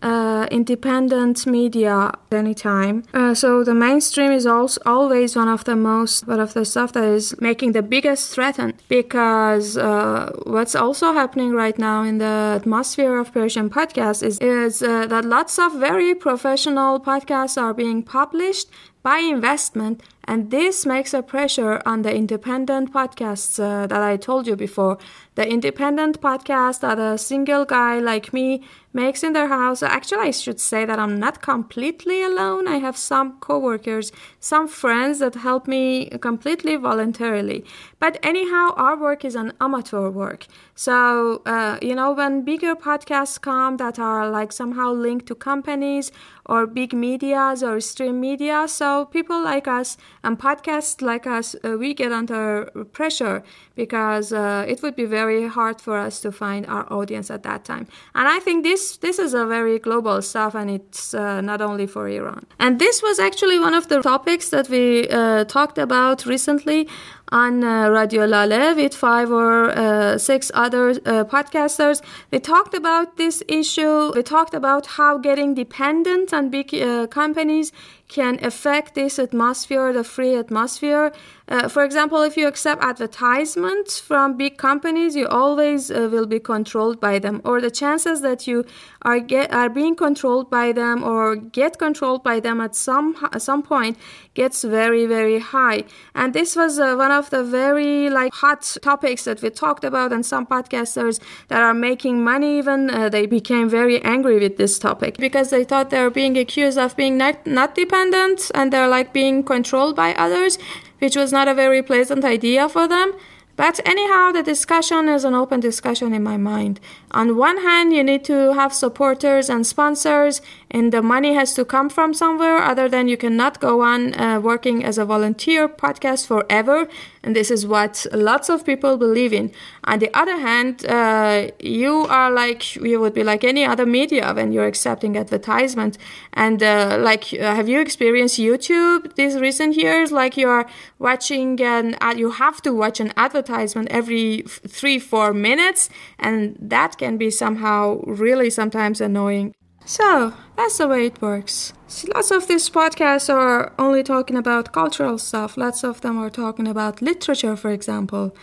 [0.03, 3.03] uh, independent media anytime.
[3.11, 6.93] Uh, so the mainstream is also always one of the most, one of the stuff
[6.93, 12.59] that is making the biggest threat because uh, what's also happening right now in the
[12.61, 18.03] atmosphere of Persian podcasts is, is uh, that lots of very professional podcasts are being
[18.03, 18.69] published
[19.01, 24.47] by investment and this makes a pressure on the independent podcasts uh, that I told
[24.47, 24.97] you before
[25.35, 28.63] the independent podcast that a single guy like me
[28.93, 29.83] makes in their house.
[29.83, 32.65] Actually, I should say that I'm not completely alone.
[32.65, 37.65] I have some coworkers, some friends that help me completely voluntarily.
[37.99, 40.47] But anyhow, our work is an amateur work.
[40.81, 46.11] So, uh, you know, when bigger podcasts come that are like somehow linked to companies
[46.47, 51.77] or big medias or stream media, so people like us and podcasts like us, uh,
[51.77, 53.43] we get under pressure
[53.75, 57.63] because uh, it would be very hard for us to find our audience at that
[57.63, 57.85] time.
[58.15, 61.85] And I think this this is a very global stuff, and it's uh, not only
[61.85, 62.47] for Iran.
[62.57, 66.87] And this was actually one of the topics that we uh, talked about recently
[67.31, 72.01] on uh, Radio Lale with five or uh, six other uh, podcasters.
[72.31, 74.11] We talked about this issue.
[74.13, 76.71] We talked about how getting dependent on big
[77.09, 77.71] companies
[78.11, 81.13] can affect this atmosphere, the free atmosphere.
[81.47, 86.39] Uh, for example, if you accept advertisements from big companies, you always uh, will be
[86.39, 88.65] controlled by them, or the chances that you
[89.01, 93.41] are get are being controlled by them or get controlled by them at some at
[93.41, 93.97] some point
[94.33, 95.83] gets very very high.
[96.13, 100.11] And this was uh, one of the very like hot topics that we talked about,
[100.11, 104.79] and some podcasters that are making money even uh, they became very angry with this
[104.79, 108.71] topic because they thought they were being accused of being not not dependent independent and
[108.71, 110.57] they're like being controlled by others,
[110.99, 113.13] which was not a very pleasant idea for them.
[113.57, 116.79] But anyhow, the discussion is an open discussion in my mind.
[117.11, 120.41] On one hand, you need to have supporters and sponsors,
[120.71, 124.39] and the money has to come from somewhere other than you cannot go on uh,
[124.39, 126.87] working as a volunteer podcast forever
[127.23, 129.51] and this is what lots of people believe in.
[129.83, 134.33] On the other hand, uh, you are like you would be like any other media
[134.33, 135.97] when you're accepting advertisement.
[136.33, 140.11] And uh, like, uh, have you experienced YouTube these recent years?
[140.11, 140.65] Like you're
[140.97, 147.17] watching and you have to watch an advertisement every three four minutes, and that can
[147.17, 149.53] be somehow really sometimes annoying.
[149.85, 151.73] So that's the way it works.
[151.87, 155.57] See, lots of these podcasts are only talking about cultural stuff.
[155.57, 158.35] Lots of them are talking about literature, for example.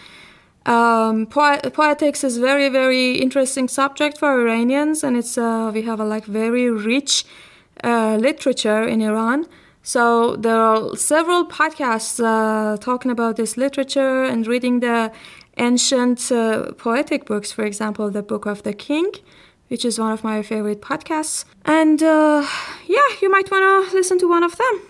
[0.66, 6.01] Um, po- poetics is very, very interesting subject for Iranians, and it's uh, we have
[6.01, 7.24] a like very rich
[7.82, 9.47] uh, literature in Iran.
[9.82, 15.11] So there are several podcasts uh, talking about this literature and reading the
[15.57, 19.11] ancient uh, poetic books, for example, the Book of the King
[19.69, 21.45] which is one of my favorite podcasts.
[21.64, 22.47] And uh,
[22.87, 24.81] yeah, you might want to listen to one of them.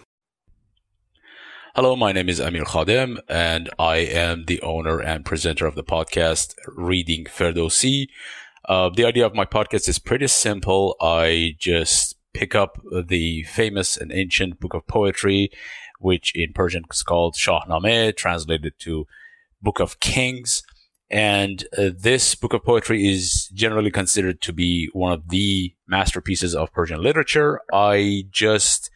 [1.75, 5.85] Hello, my name is Amir Khadem, and I am the owner and presenter of the
[5.85, 8.09] podcast Reading Ferdowsi.
[8.69, 10.97] Uh, the idea of my podcast is pretty simple.
[11.01, 15.51] I just pick up the famous and ancient book of poetry,
[16.01, 19.07] which in Persian is called Shahnameh, translated to
[19.63, 20.63] Book of Kings
[21.11, 26.55] and uh, this book of poetry is generally considered to be one of the masterpieces
[26.55, 27.61] of Persian literature.
[27.73, 28.91] I just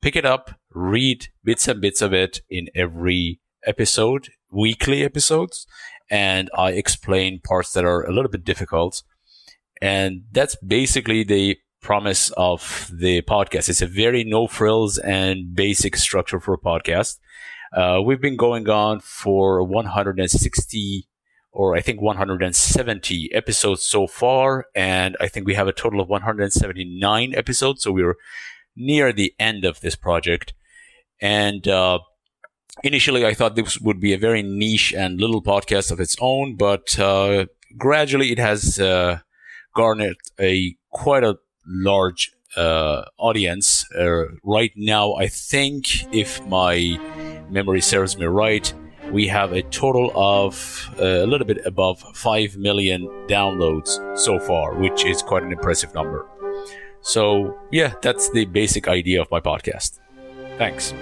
[0.00, 5.66] pick it up, read bits and bits of it in every episode, weekly episodes,
[6.08, 9.02] and I explain parts that are a little bit difficult.
[9.82, 13.68] And that's basically the promise of the podcast.
[13.68, 17.18] It's a very no frills and basic structure for a podcast.
[17.72, 21.07] Uh, we've been going on for 160
[21.58, 24.66] or I think 170 episodes so far.
[24.76, 27.82] And I think we have a total of 179 episodes.
[27.82, 28.14] So we're
[28.76, 30.54] near the end of this project.
[31.20, 31.98] And, uh,
[32.84, 36.54] initially I thought this would be a very niche and little podcast of its own,
[36.54, 37.46] but, uh,
[37.76, 39.18] gradually it has, uh,
[39.74, 43.84] garnered a quite a large, uh, audience.
[43.92, 45.82] Uh, right now, I think
[46.14, 47.00] if my
[47.50, 48.72] memory serves me right,
[49.12, 54.74] we have a total of uh, a little bit above 5 million downloads so far,
[54.74, 56.26] which is quite an impressive number.
[57.00, 60.00] So, yeah, that's the basic idea of my podcast.
[60.58, 60.92] Thanks.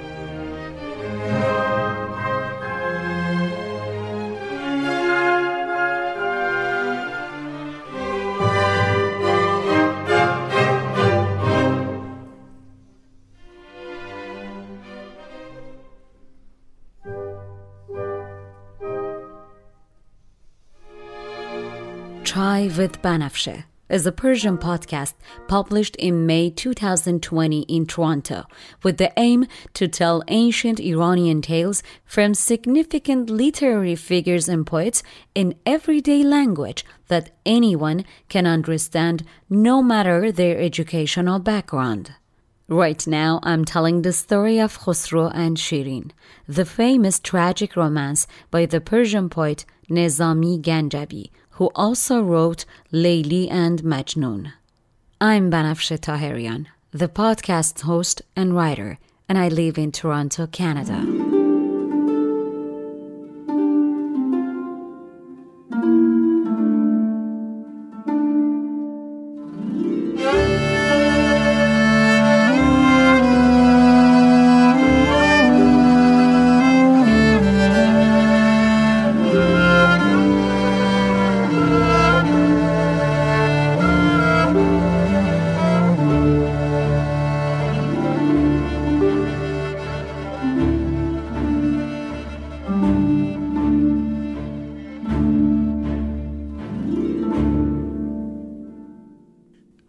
[22.57, 25.13] Chai with Banafshe is a Persian podcast
[25.47, 28.47] published in May 2020 in Toronto
[28.83, 35.03] with the aim to tell ancient Iranian tales from significant literary figures and poets
[35.35, 42.15] in everyday language that anyone can understand no matter their educational background.
[42.69, 46.11] Right now, I'm telling the story of Khosrow and Shirin,
[46.49, 53.83] the famous tragic romance by the Persian poet Nezami Ganjavi, who also wrote Layli and
[53.83, 54.53] Majnun.
[55.21, 58.99] I'm Banafshe Taherian, the podcast's host and writer,
[59.29, 61.36] and I live in Toronto, Canada.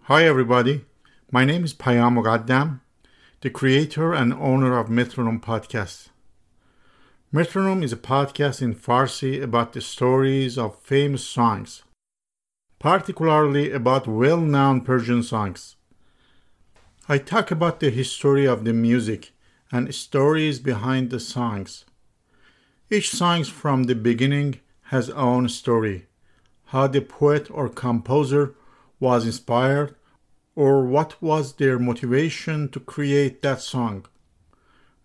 [0.10, 0.86] Hi, everybody.
[1.34, 2.80] My name is Payam Muqaddam,
[3.42, 6.12] the creator and owner of Metronome Podcast.
[7.30, 11.84] Metronome is a podcast in Farsi about the stories of famous songs,
[12.80, 15.76] particularly about well known Persian songs.
[17.10, 19.34] I talk about the history of the music
[19.74, 21.84] and stories behind the songs.
[22.90, 26.06] Each song from the beginning has own story,
[26.68, 28.56] how the poet or composer
[29.02, 29.97] was inspired
[30.58, 34.04] or what was their motivation to create that song.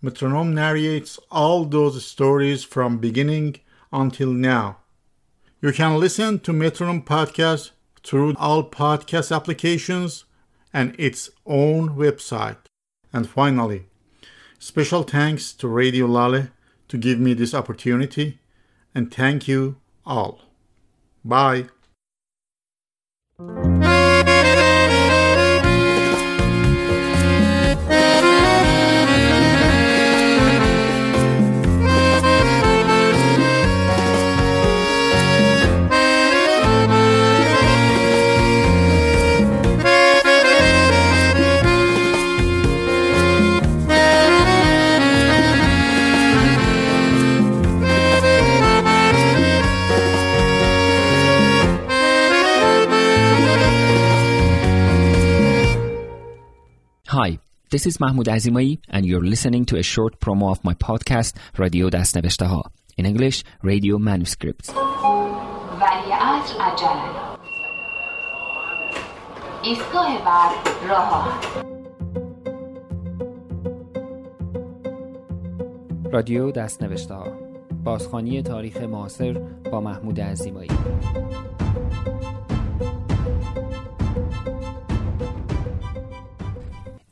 [0.00, 3.56] Metronome narrates all those stories from beginning
[3.92, 4.78] until now.
[5.60, 7.72] You can listen to Metronome podcast
[8.02, 10.24] through all podcast applications
[10.72, 12.56] and its own website.
[13.12, 13.84] And finally,
[14.58, 16.48] special thanks to Radio Lale
[16.88, 18.38] to give me this opportunity
[18.94, 19.76] and thank you
[20.06, 20.40] all.
[21.22, 21.68] Bye.
[57.12, 57.38] Hi,
[57.68, 61.90] this is Mahmoud Azimai, and you're listening to a short promo of my podcast, Radio
[62.40, 62.62] ها.
[62.96, 64.70] In English, Radio Manuscripts.
[65.80, 67.36] ولی عصر عجله
[69.62, 70.52] ایستگاه بعد
[70.88, 71.40] راه آهن.
[76.12, 77.26] رادیو دستنوشته ها
[77.84, 79.32] بازخوانی تاریخ معاصر
[79.72, 80.70] با محمود عزیمایی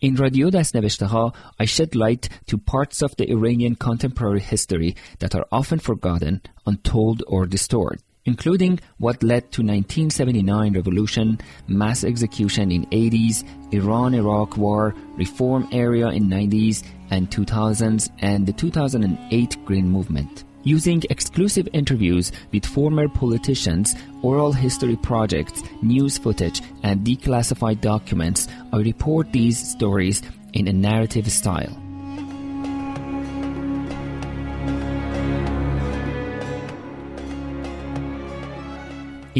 [0.00, 5.46] In Radio Dastneveshteha, I shed light to parts of the Iranian contemporary history that are
[5.52, 11.38] often forgotten, untold, or distorted, including what led to 1979 revolution,
[11.68, 13.44] mass execution in 80s,
[13.74, 20.44] Iran-Iraq war, reform area in 90s and 2000s, and the 2008 Green Movement.
[20.62, 28.76] Using exclusive interviews with former politicians, oral history projects, news footage, and declassified documents, I
[28.78, 31.89] report these stories in a narrative style.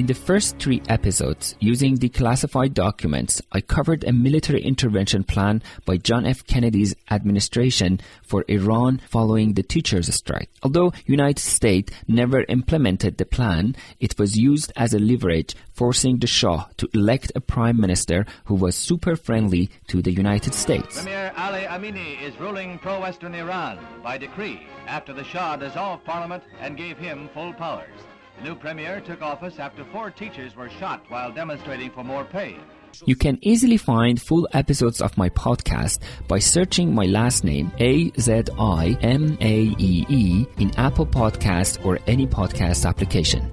[0.01, 5.99] In the first three episodes, using declassified documents, I covered a military intervention plan by
[5.99, 6.47] John F.
[6.47, 10.49] Kennedy's administration for Iran following the teachers' strike.
[10.63, 16.27] Although United States never implemented the plan, it was used as a leverage forcing the
[16.27, 21.03] Shah to elect a prime minister who was super friendly to the United States.
[21.03, 26.79] Premier Ali Amini is ruling pro-Western Iran by decree after the Shah dissolved parliament and
[26.79, 28.01] gave him full powers.
[28.41, 32.57] The new premier took office after four teachers were shot while demonstrating for more pay.
[33.05, 38.11] You can easily find full episodes of my podcast by searching my last name, A
[38.19, 43.53] Z I M A E E, in Apple Podcast or any podcast application.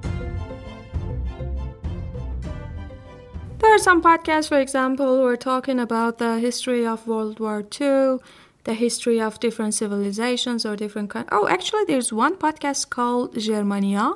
[3.59, 7.59] There are some podcasts, for example, who are talking about the history of World War
[7.59, 8.19] II,
[8.63, 11.37] the history of different civilizations or different countries.
[11.37, 14.13] Oh, actually, there's one podcast called Germania,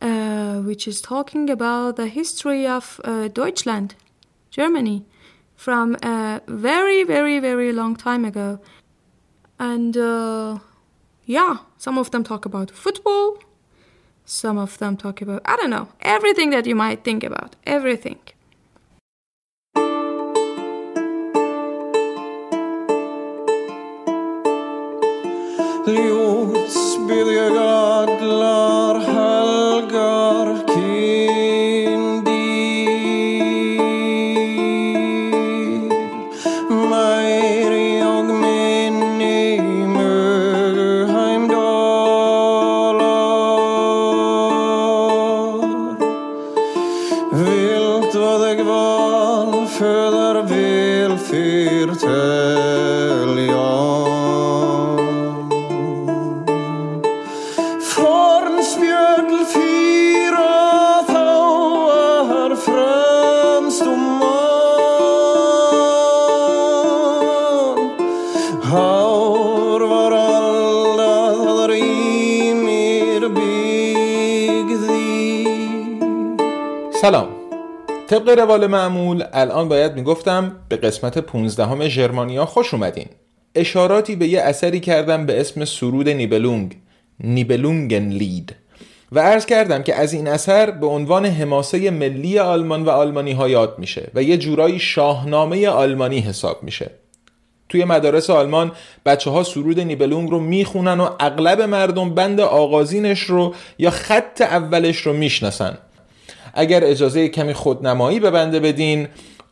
[0.00, 3.94] uh, which is talking about the history of uh, Deutschland,
[4.50, 5.04] Germany,
[5.54, 8.60] from a very, very, very long time ago.
[9.58, 10.58] And uh,
[11.24, 13.38] yeah, some of them talk about football,
[14.24, 18.18] some of them talk about, I don't know, everything that you might think about, everything.
[51.94, 52.15] Fyrtäljan
[78.36, 83.06] روال معمول الان باید می‌گفتم به قسمت 15 همه ژرمانیا خوش اومدین.
[83.54, 86.76] اشاراتی به یه اثری کردم به اسم سرود نیبلونگ
[87.20, 88.54] نیبلونگن لید
[89.12, 93.48] و عرض کردم که از این اثر به عنوان حماسه ملی آلمان و آلمانی ها
[93.48, 96.90] یاد میشه و یه جورایی شاهنامه آلمانی حساب میشه.
[97.68, 98.72] توی مدارس آلمان
[99.06, 104.96] بچه ها سرود نیبلونگ رو می‌خونن و اغلب مردم بند آغازینش رو یا خط اولش
[104.96, 105.78] رو می‌شناسن.
[106.55, 109.07] اگر اجازه کمی خودنمایی به بنده بدین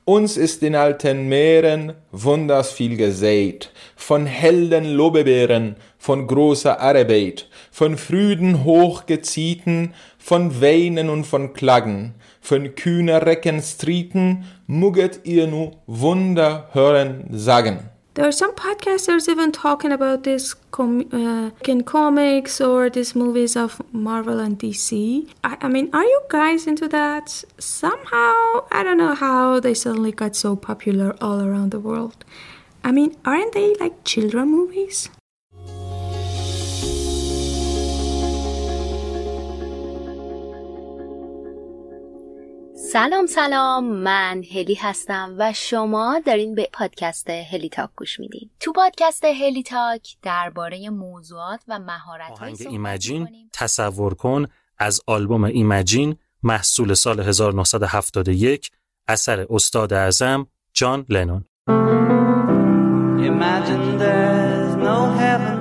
[0.09, 7.95] Uns ist in alten Meeren wunders viel gesät, von Helden Lobebeeren, von großer Arbeit, von
[7.95, 16.69] Früden hochgezieten, von Weinen und von Klagen, von kühner Recken Strieten, mugget ihr nu Wunder
[16.71, 17.91] hören sagen.
[18.14, 23.56] There are some podcasters even talking about this com- uh, in comics or these movies
[23.56, 25.28] of Marvel and DC.
[25.42, 27.42] I, I mean, are you guys into that?
[27.58, 32.24] Somehow, I don't know how they suddenly got so popular all around the world.
[32.84, 35.08] I mean, aren't they like children movies?
[42.94, 48.72] سلام سلام من هلی هستم و شما دارین به پادکست هلی تاک گوش میدین تو
[48.72, 54.46] پادکست هلی تاک درباره موضوعات و مهارت آهنگ ایمجین تصور کن
[54.78, 58.70] از آلبوم ایمجین محصول سال 1971
[59.08, 61.44] اثر استاد اعظم جان لنون
[63.30, 65.58] Imagine there's no heaven.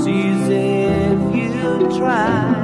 [0.00, 2.61] Sees if you try.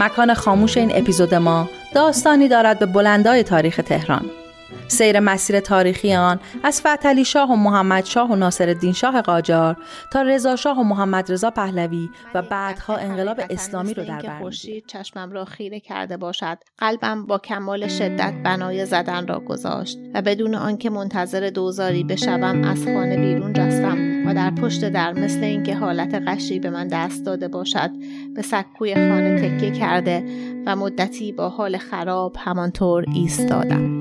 [0.00, 4.30] مکان خاموش این اپیزود ما داستانی دارد به بلندای تاریخ تهران.
[4.88, 9.76] سیر مسیر تاریخی آن از فتلی شاه و محمد شاه و ناصر الدین شاه قاجار
[10.12, 14.50] تا رضا شاه و محمد رضا پهلوی و بعدها انقلاب اسلامی رو در بر
[14.86, 20.54] چشمم را خیره کرده باشد قلبم با کمال شدت بنای زدن را گذاشت و بدون
[20.54, 26.14] آنکه منتظر دوزاری بشوم از خانه بیرون رستم و در پشت در مثل اینکه حالت
[26.14, 27.90] قشری به من دست داده باشد
[28.34, 30.24] به سکوی خانه تکیه کرده
[30.66, 34.00] و مدتی با حال خراب همانطور ایستادم.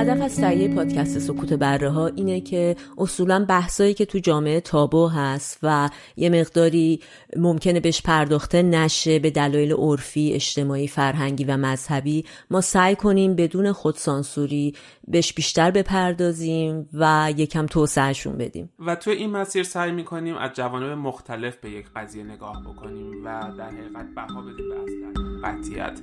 [0.00, 5.08] هدف از تهیه پادکست سکوت بره ها اینه که اصولا بحثایی که تو جامعه تابو
[5.08, 7.00] هست و یه مقداری
[7.36, 12.24] ممکنه بهش پرداخته نشه به دلایل عرفی، اجتماعی، فرهنگی و مذهبی.
[12.50, 14.74] ما سعی کنیم بدون خودسانسوری
[15.08, 18.70] بهش بیشتر بپردازیم و یکم توسعهشون بدیم.
[18.78, 23.52] و تو این مسیر سعی می‌کنیم از جوانب مختلف به یک قضیه نگاه بکنیم و
[23.58, 26.00] در حقیقت بها بدیم به اصلا قطیت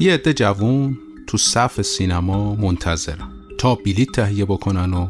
[0.00, 3.28] یه عده جوون تو صف سینما منتظرن
[3.58, 5.08] تا بلیت تهیه بکنن و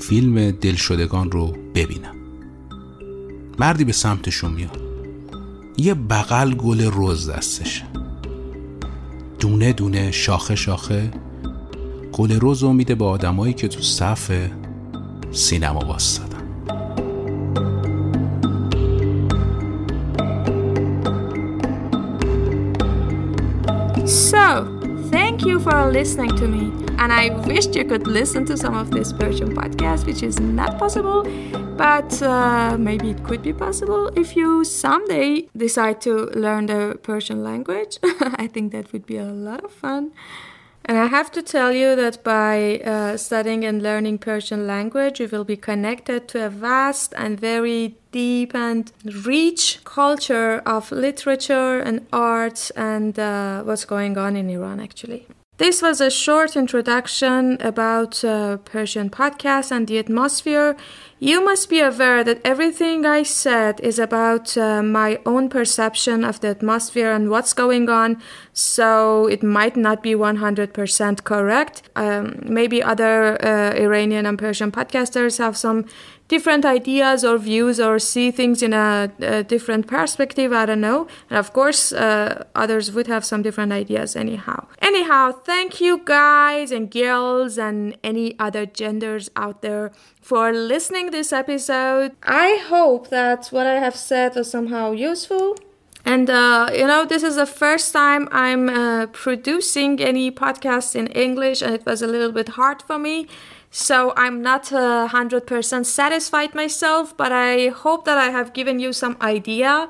[0.00, 2.14] فیلم دلشدگان رو ببینن.
[3.58, 4.80] مردی به سمتشون میاد.
[5.76, 7.84] یه بغل گل روز دستشه.
[9.38, 11.10] دونه دونه شاخه شاخه
[12.12, 14.30] گل روز رو میده به آدمایی که تو صف
[15.32, 16.33] سینما واسطن
[25.44, 26.72] thank you for listening to me.
[26.96, 30.78] And I wished you could listen to some of this Persian podcast, which is not
[30.78, 31.22] possible,
[31.76, 37.44] but uh, maybe it could be possible if you someday decide to learn the Persian
[37.44, 37.98] language.
[38.38, 40.12] I think that would be a lot of fun.
[40.86, 45.28] And I have to tell you that by uh, studying and learning Persian language, you
[45.28, 48.92] will be connected to a vast and very deep and
[49.26, 55.26] rich culture of literature and arts and uh, what's going on in Iran, actually.
[55.56, 60.76] This was a short introduction about uh, Persian podcasts and the atmosphere
[61.20, 66.40] You must be aware that everything I said is about uh, my own perception of
[66.40, 68.20] the atmosphere and what's going on,
[68.52, 71.88] so it might not be 100% correct.
[71.96, 75.86] Um, maybe other uh, Iranian and Persian podcasters have some
[76.28, 80.52] different ideas or views or see things in a, a different perspective.
[80.52, 81.06] I don't know.
[81.28, 84.66] And of course, uh, others would have some different ideas anyhow.
[84.80, 91.32] Anyhow, thank you guys and girls and any other genders out there for listening this
[91.32, 92.12] episode.
[92.22, 95.56] I hope that what I have said was somehow useful.
[96.06, 101.06] And uh, you know, this is the first time I'm uh, producing any podcast in
[101.08, 103.26] English, and it was a little bit hard for me.
[103.76, 108.92] So I'm not uh, 100% satisfied myself, but I hope that I have given you
[108.92, 109.88] some idea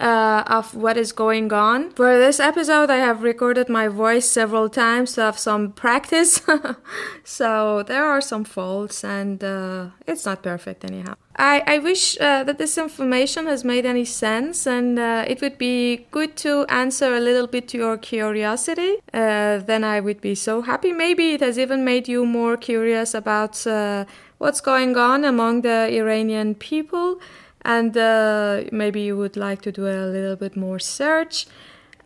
[0.00, 1.90] uh, of what is going on.
[1.90, 6.40] For this episode, I have recorded my voice several times to have some practice.
[7.24, 11.14] so there are some faults, and uh, it's not perfect anyhow.
[11.36, 15.58] I, I wish uh, that this information has made any sense, and uh, it would
[15.58, 18.96] be good to answer a little bit to your curiosity.
[19.12, 20.92] Uh, then I would be so happy.
[20.92, 24.04] Maybe it has even made you more curious about uh,
[24.38, 27.20] what's going on among the Iranian people,
[27.64, 31.46] and uh, maybe you would like to do a little bit more search.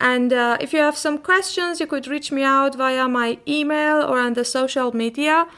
[0.00, 4.02] And uh, if you have some questions, you could reach me out via my email
[4.02, 5.48] or on the social media.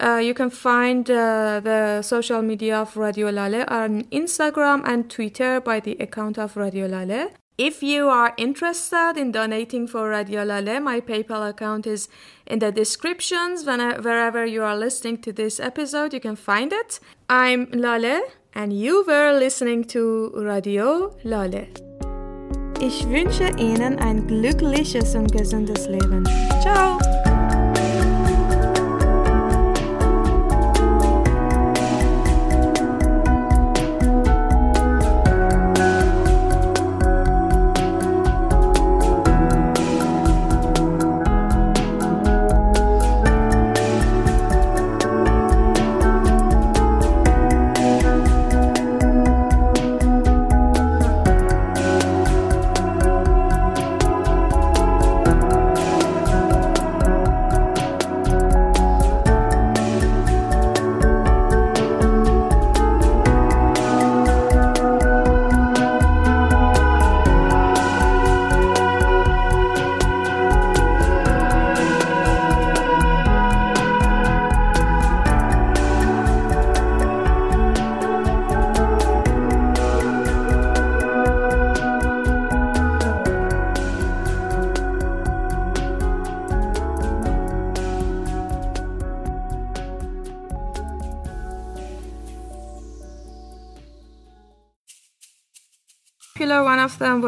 [0.00, 5.60] Uh, you can find uh, the social media of Radio Lale on Instagram and Twitter
[5.60, 7.30] by the account of Radio Lale.
[7.56, 12.08] If you are interested in donating for Radio Lale, my PayPal account is
[12.44, 13.64] in the descriptions.
[13.64, 16.98] When, wherever you are listening to this episode, you can find it.
[17.28, 18.22] I'm Lale,
[18.54, 21.66] and you were listening to Radio Lale.
[22.80, 26.24] Ich wünsche Ihnen ein glückliches und gesundes Leben.
[26.60, 26.98] Ciao!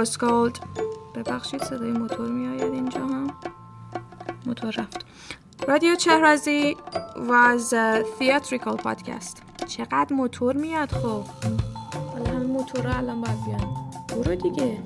[0.05, 0.61] Was called
[1.15, 3.31] ببخشید صدای موتور میآید اینجا هم.
[4.47, 5.05] موتور رفت.
[5.69, 6.77] رادیو چهرازی
[7.15, 9.67] was a theatrical podcast.
[9.67, 11.25] چقدر موتور میاد خب
[12.13, 13.77] حالا همین موتور الان باید بیان.
[14.09, 14.79] برو دیگه.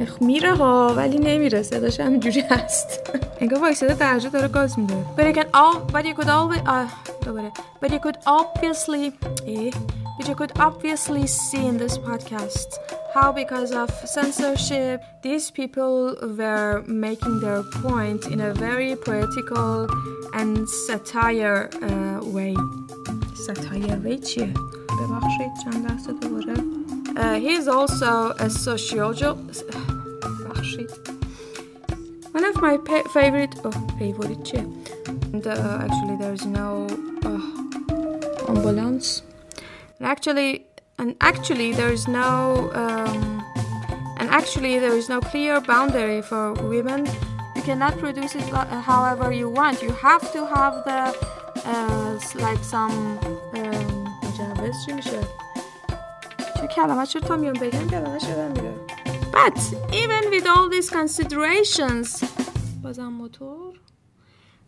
[0.00, 1.62] اخ میره ها ولی نمیره.
[1.62, 3.00] صداش همینجوری هست.
[3.40, 5.06] انگار وایساده درجا داره گاز میده.
[5.16, 7.52] But you can all but you could always uh, دوباره.
[7.82, 9.12] But you could obviously
[10.15, 12.69] eh, but you could obviously see in this podcast
[13.13, 19.87] how because of censorship these people were making their point in a very poetical
[20.33, 22.55] and satire uh, way
[23.45, 24.53] satire way چیه؟
[24.99, 26.53] ببخشید چند لحظه دوباره
[27.15, 29.65] uh, he is also a sociologist
[30.39, 30.89] ببخشید
[32.33, 34.65] one of my pa- favorite oh favorite چیه؟
[35.33, 36.67] and uh, actually there's no
[37.29, 39.21] uh, ambulance
[39.99, 40.65] and actually
[40.97, 43.43] and actually there is no um,
[44.19, 47.05] and actually there is no clear boundary for women
[47.55, 48.47] you cannot produce it
[48.91, 51.01] however you want you have to have the
[51.65, 53.19] uh, like some
[54.71, 55.19] مجوز چی میشه
[56.61, 58.73] چه کلمه چرا تا میان بگم کلمه شده میره
[59.31, 59.59] but
[59.91, 62.25] even with all these considerations
[62.83, 63.64] بازم موتور